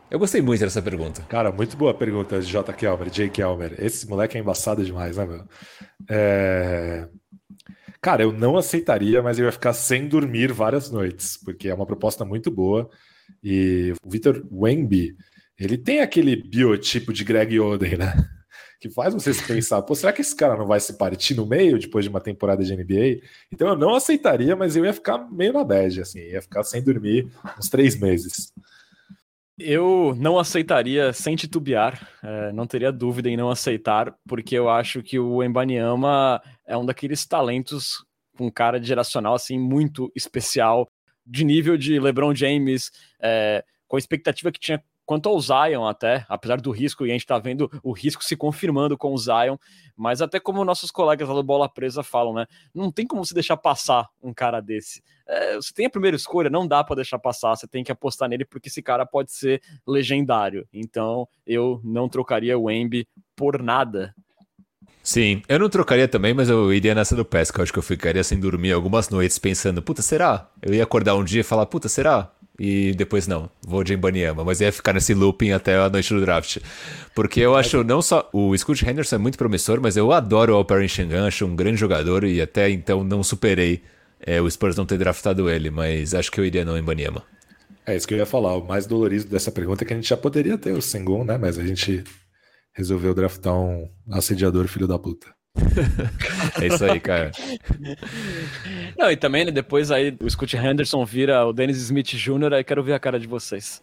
[0.10, 1.22] Eu gostei muito dessa pergunta.
[1.30, 2.74] Cara, muito boa pergunta de J.
[2.74, 3.30] Kelmer, J.
[3.30, 3.76] Kelmer.
[3.80, 5.46] Esse moleque é embaçado demais, né, meu?
[6.10, 7.08] É...
[8.02, 11.86] Cara, eu não aceitaria, mas eu ia ficar sem dormir várias noites, porque é uma
[11.86, 12.90] proposta muito boa.
[13.42, 15.16] E o Victor Wemby,
[15.58, 18.16] ele tem aquele biotipo de Greg Oden, né?
[18.82, 21.78] Que faz vocês pensar, pô, será que esse cara não vai se partir no meio
[21.78, 23.22] depois de uma temporada de NBA?
[23.52, 26.82] Então eu não aceitaria, mas eu ia ficar meio na bad, assim, ia ficar sem
[26.84, 28.52] dormir uns três meses.
[29.60, 35.04] Eu não aceitaria sem titubear, é, não teria dúvida em não aceitar, porque eu acho
[35.04, 38.04] que o Embanyama é um daqueles talentos
[38.36, 40.90] com cara de geracional assim muito especial,
[41.24, 42.90] de nível de LeBron James,
[43.22, 47.14] é, com a expectativa que tinha quanto ao Zion até, apesar do risco, e a
[47.14, 49.58] gente tá vendo o risco se confirmando com o Zion,
[49.96, 52.46] mas até como nossos colegas lá do Bola Presa falam, né?
[52.74, 55.04] Não tem como você deixar passar um cara desse.
[55.28, 58.30] É, você tem a primeira escolha, não dá para deixar passar, você tem que apostar
[58.30, 60.68] nele porque esse cara pode ser legendário.
[60.74, 64.14] Então eu não trocaria o Embi por nada.
[65.04, 67.60] Sim, eu não trocaria também, mas eu iria nessa do Pesca.
[67.60, 70.50] Eu acho que eu ficaria sem dormir algumas noites pensando, puta, será?
[70.62, 72.32] Eu ia acordar um dia e falar, puta, será?
[72.64, 76.22] E depois não, vou de Embanyama, mas ia ficar nesse looping até a noite do
[76.22, 76.60] draft.
[77.16, 80.58] Porque eu acho não só o Scoot Henderson é muito promissor, mas eu adoro o
[80.58, 83.82] Alperen Shangan, acho um grande jogador e até então não superei
[84.20, 87.24] é, o Spurs não ter draftado ele, mas acho que eu iria no Embanyama.
[87.84, 90.10] É isso que eu ia falar, o mais dolorido dessa pergunta é que a gente
[90.10, 92.04] já poderia ter o Sengun, né, mas a gente
[92.76, 95.34] resolveu draftar um assediador filho da puta.
[96.62, 97.32] É isso aí, cara.
[98.98, 102.64] Não, e também, né, depois aí o Scott Henderson vira o Dennis Smith Jr., aí
[102.64, 103.82] quero ver a cara de vocês.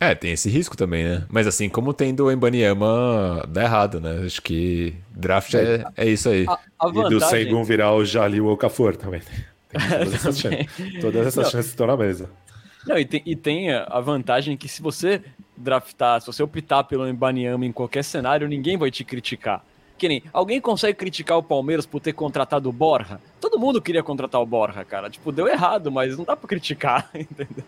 [0.00, 1.24] É, tem esse risco também, né?
[1.30, 4.22] Mas assim, como tem do Embanyama, dá errado, né?
[4.26, 6.44] Acho que draft é, é isso aí.
[6.46, 7.06] A, a vantagem...
[7.06, 9.22] E do Sengun virar o Jalil Okafor também.
[9.70, 12.30] Tem todas essas, chances, todas essas chances estão na mesa.
[12.86, 15.22] Não, e tem, e tem a vantagem que se você
[15.56, 19.64] draftar, se você optar pelo Embanyama em qualquer cenário, ninguém vai te criticar.
[19.96, 23.20] Que nem, alguém consegue criticar o Palmeiras por ter contratado o Borja?
[23.40, 25.08] Todo mundo queria contratar o Borja, cara.
[25.08, 27.64] Tipo, deu errado, mas não dá pra criticar, entendeu?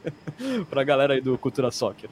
[0.68, 2.10] pra galera aí do Cultura Soccer.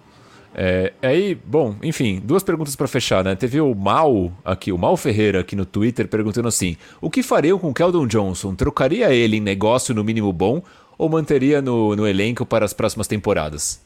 [0.54, 3.34] É, aí, bom, enfim, duas perguntas para fechar, né?
[3.34, 7.58] Teve o Mal aqui, o Mal Ferreira aqui no Twitter perguntando assim: o que fariam
[7.58, 8.54] com o Keldon Johnson?
[8.54, 10.62] Trocaria ele em negócio no mínimo bom
[10.96, 13.82] ou manteria no, no elenco para as próximas temporadas?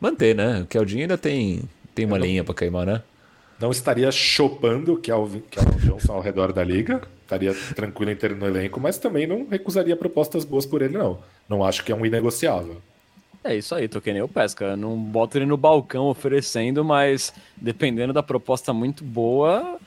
[0.00, 0.60] Manter, né?
[0.60, 1.62] O Keldinho ainda tem,
[1.94, 3.02] tem uma linha para queimar, né?
[3.64, 8.36] Não estaria chopando que é o Johnson ao redor da liga, estaria tranquilo em ter
[8.36, 11.18] no elenco, mas também não recusaria propostas boas por ele, não.
[11.48, 12.76] Não acho que é um inegociável.
[13.42, 14.76] É isso aí, tô que nem o Pesca.
[14.76, 19.78] Não boto ele no balcão oferecendo, mas dependendo da proposta muito boa,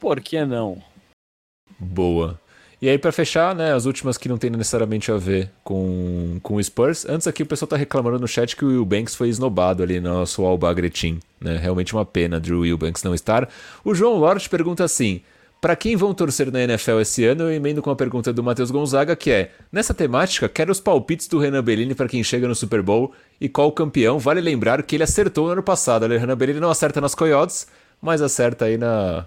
[0.00, 0.82] por que não?
[1.78, 2.40] Boa.
[2.80, 6.54] E aí, para fechar, né, as últimas que não tem necessariamente a ver com, com
[6.54, 7.04] o Spurs.
[7.06, 9.98] Antes aqui o pessoal tá reclamando no chat que o Will Banks foi esnobado ali
[9.98, 11.18] no nosso Alba Gretin.
[11.40, 11.56] Né?
[11.56, 13.48] Realmente uma pena Drew Will Banks não estar.
[13.84, 15.20] O João Lorde pergunta assim:
[15.60, 18.70] para quem vão torcer na NFL esse ano, eu emendo com a pergunta do Matheus
[18.70, 22.54] Gonzaga, que é: nessa temática, quero os palpites do Renan Bellini para quem chega no
[22.54, 24.20] Super Bowl e qual campeão.
[24.20, 26.04] Vale lembrar que ele acertou no ano passado.
[26.04, 27.66] O Renan Bellini não acerta nas Coyotes,
[28.00, 29.26] mas acerta aí na,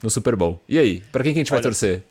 [0.00, 0.62] no Super Bowl.
[0.68, 2.04] E aí, para quem que a gente Olha, vai torcer?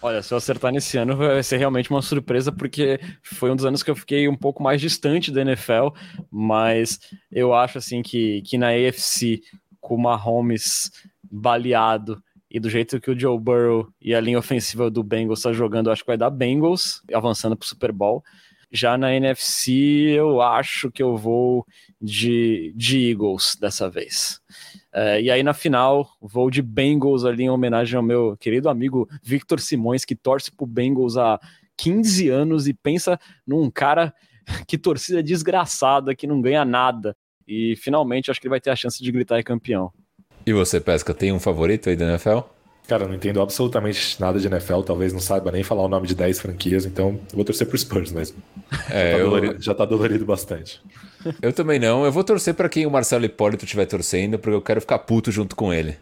[0.00, 3.64] Olha, se eu acertar nesse ano vai ser realmente uma surpresa, porque foi um dos
[3.64, 5.88] anos que eu fiquei um pouco mais distante da NFL,
[6.30, 7.00] mas
[7.32, 9.42] eu acho assim que, que na AFC,
[9.80, 10.92] com o Mahomes
[11.30, 15.52] baleado e do jeito que o Joe Burrow e a linha ofensiva do Bengals está
[15.52, 18.24] jogando, acho que vai dar Bengals avançando para o Super Bowl.
[18.70, 19.72] Já na NFC,
[20.16, 21.66] eu acho que eu vou
[22.00, 24.40] de, de Eagles dessa vez.
[24.92, 29.08] É, e aí na final, vou de Bengals ali em homenagem ao meu querido amigo
[29.22, 31.40] Victor Simões, que torce pro Bengals há
[31.76, 34.14] 15 anos e pensa num cara
[34.66, 37.16] que torcida desgraçada, que não ganha nada.
[37.46, 39.92] E finalmente acho que ele vai ter a chance de gritar é campeão.
[40.46, 42.40] E você, Pesca, tem um favorito aí da NFL?
[42.88, 46.06] Cara, eu não entendo absolutamente nada de NFL, talvez não saiba nem falar o nome
[46.06, 48.42] de 10 franquias, então eu vou torcer pro Spurs mesmo.
[48.90, 49.24] É, já, tá eu...
[49.24, 50.80] dolorido, já tá dolorido bastante.
[51.42, 52.06] Eu também não.
[52.06, 55.30] Eu vou torcer para quem o Marcelo Hipólito estiver torcendo, porque eu quero ficar puto
[55.30, 55.96] junto com ele.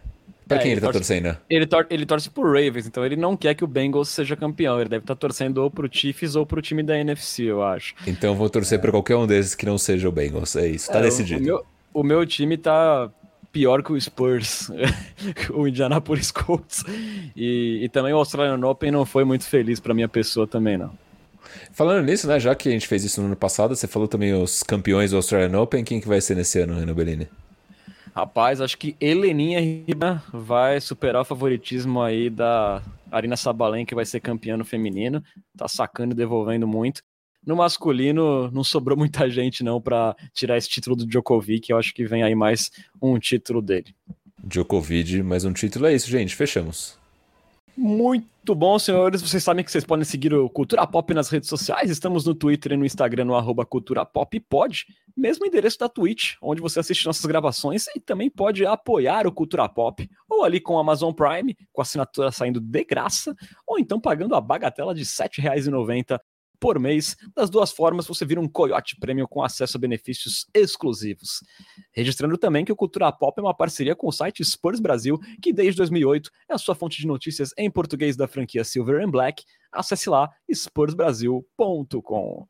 [0.47, 1.37] Pra é, quem ele, ele tá torce, torcendo?
[1.49, 4.79] Ele, tor ele torce pro Ravens, então ele não quer que o Bengals seja campeão.
[4.79, 7.95] Ele deve estar tá torcendo ou pro Chiefs ou pro time da NFC, eu acho.
[8.07, 8.81] Então eu vou torcer é.
[8.81, 10.55] pra qualquer um desses que não seja o Bengals.
[10.55, 11.41] É isso, tá é, decidido.
[11.41, 11.65] O, o, meu,
[11.95, 13.11] o meu time tá
[13.51, 14.69] pior que o Spurs,
[15.53, 16.83] o Indianapolis Colts.
[17.35, 20.91] E, e também o Australian Open não foi muito feliz para minha pessoa também, não.
[21.71, 24.33] Falando nisso, né, já que a gente fez isso no ano passado, você falou também
[24.33, 27.27] os campeões do Australian Open, quem que vai ser nesse ano, Renan Bellini?
[28.15, 34.05] Rapaz, acho que Heleninha Riba vai superar o favoritismo aí da Arina Sabalenka, que vai
[34.05, 35.23] ser campeã no feminino.
[35.55, 37.03] Tá sacando e devolvendo muito.
[37.47, 41.71] No masculino, não sobrou muita gente não para tirar esse título do Djokovic.
[41.71, 42.69] Eu acho que vem aí mais
[43.01, 43.95] um título dele.
[44.43, 45.85] Djokovic, mais um título.
[45.85, 46.35] É isso, gente.
[46.35, 46.99] Fechamos.
[47.77, 49.21] Muito bom, senhores.
[49.21, 51.89] Vocês sabem que vocês podem seguir o Cultura Pop nas redes sociais.
[51.89, 54.85] Estamos no Twitter e no Instagram, no arroba Cultura Pop Pod.
[55.15, 59.69] Mesmo endereço da Twitch, onde você assiste nossas gravações e também pode apoiar o Cultura
[59.69, 63.33] Pop, ou ali com o Amazon Prime, com a assinatura saindo de graça,
[63.65, 66.19] ou então pagando a bagatela de R$ 7,90
[66.59, 67.15] por mês.
[67.35, 71.43] Das duas formas, você vira um Coyote Premium com acesso a benefícios exclusivos.
[71.91, 75.53] Registrando também que o Cultura Pop é uma parceria com o site Spurs Brasil, que
[75.53, 79.43] desde 2008 é a sua fonte de notícias em português da franquia Silver and Black.
[79.71, 82.47] Acesse lá spursbrasil.com.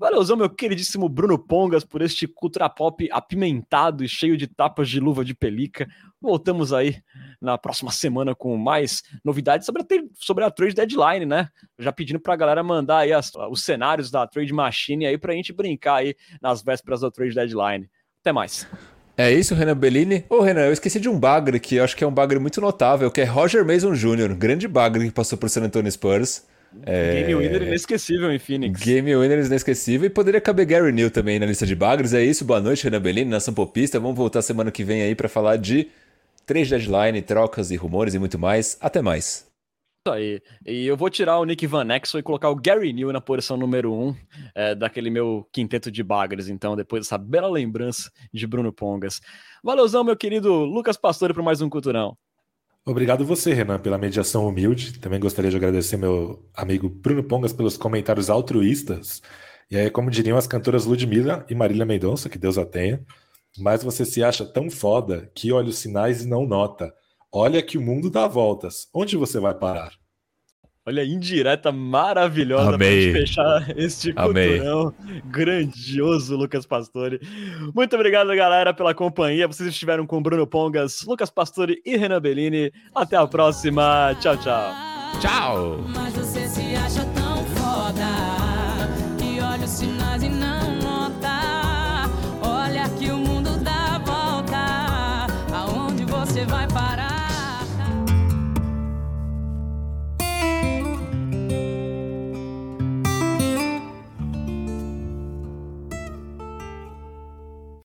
[0.00, 4.98] Valeuzão, meu queridíssimo Bruno Pongas, por este Cultura Pop apimentado e cheio de tapas de
[4.98, 5.86] luva de pelica.
[6.18, 7.02] Voltamos aí
[7.38, 11.50] na próxima semana com mais novidades sobre a, sobre a Trade Deadline, né?
[11.78, 15.52] Já pedindo pra galera mandar aí as, os cenários da Trade Machine aí pra gente
[15.52, 17.86] brincar aí nas vésperas da Trade Deadline.
[18.22, 18.66] Até mais.
[19.18, 20.24] É isso, Renan Bellini.
[20.30, 22.58] Ô, Renan, eu esqueci de um bagre que eu acho que é um bagre muito
[22.58, 26.48] notável, que é Roger Mason Jr., grande bagre que passou por San Antonio Spurs.
[26.84, 27.24] É...
[27.24, 28.80] Game winner inesquecível em Phoenix.
[28.80, 30.06] Game winner inesquecível.
[30.06, 32.14] E poderia caber Gary Neal também na lista de bagres.
[32.14, 32.44] É isso.
[32.44, 33.98] Boa noite, Renan Bellini, nação popista.
[33.98, 35.88] Vamos voltar semana que vem aí para falar de
[36.46, 38.76] três deadline, trocas e rumores e muito mais.
[38.80, 39.48] Até mais.
[40.06, 40.40] Isso aí.
[40.64, 43.56] E eu vou tirar o Nick Van Exel e colocar o Gary Neal na posição
[43.56, 44.16] número um
[44.54, 46.48] é, daquele meu quinteto de bagres.
[46.48, 49.20] Então, depois dessa bela lembrança de Bruno Pongas.
[49.62, 52.16] Valeuzão, meu querido Lucas Pastore, por mais um Culturão.
[52.84, 54.98] Obrigado você, Renan, pela mediação humilde.
[54.98, 59.20] Também gostaria de agradecer meu amigo Bruno Pongas pelos comentários altruístas.
[59.70, 63.04] E aí, como diriam as cantoras Ludmilla e Marília Mendonça, que Deus a tenha,
[63.58, 66.92] mas você se acha tão foda que olha os sinais e não nota.
[67.32, 68.88] Olha que o mundo dá voltas.
[68.94, 69.99] Onde você vai parar?
[70.86, 74.94] Olha, indireta maravilhosa para fechar este culturão
[75.26, 77.20] grandioso, Lucas Pastore.
[77.74, 79.46] Muito obrigado, galera, pela companhia.
[79.46, 82.72] Vocês estiveram com Bruno Pongas, Lucas Pastore e Renan Bellini.
[82.94, 84.16] Até a próxima.
[84.20, 84.72] Tchau, tchau.
[85.20, 85.78] Tchau.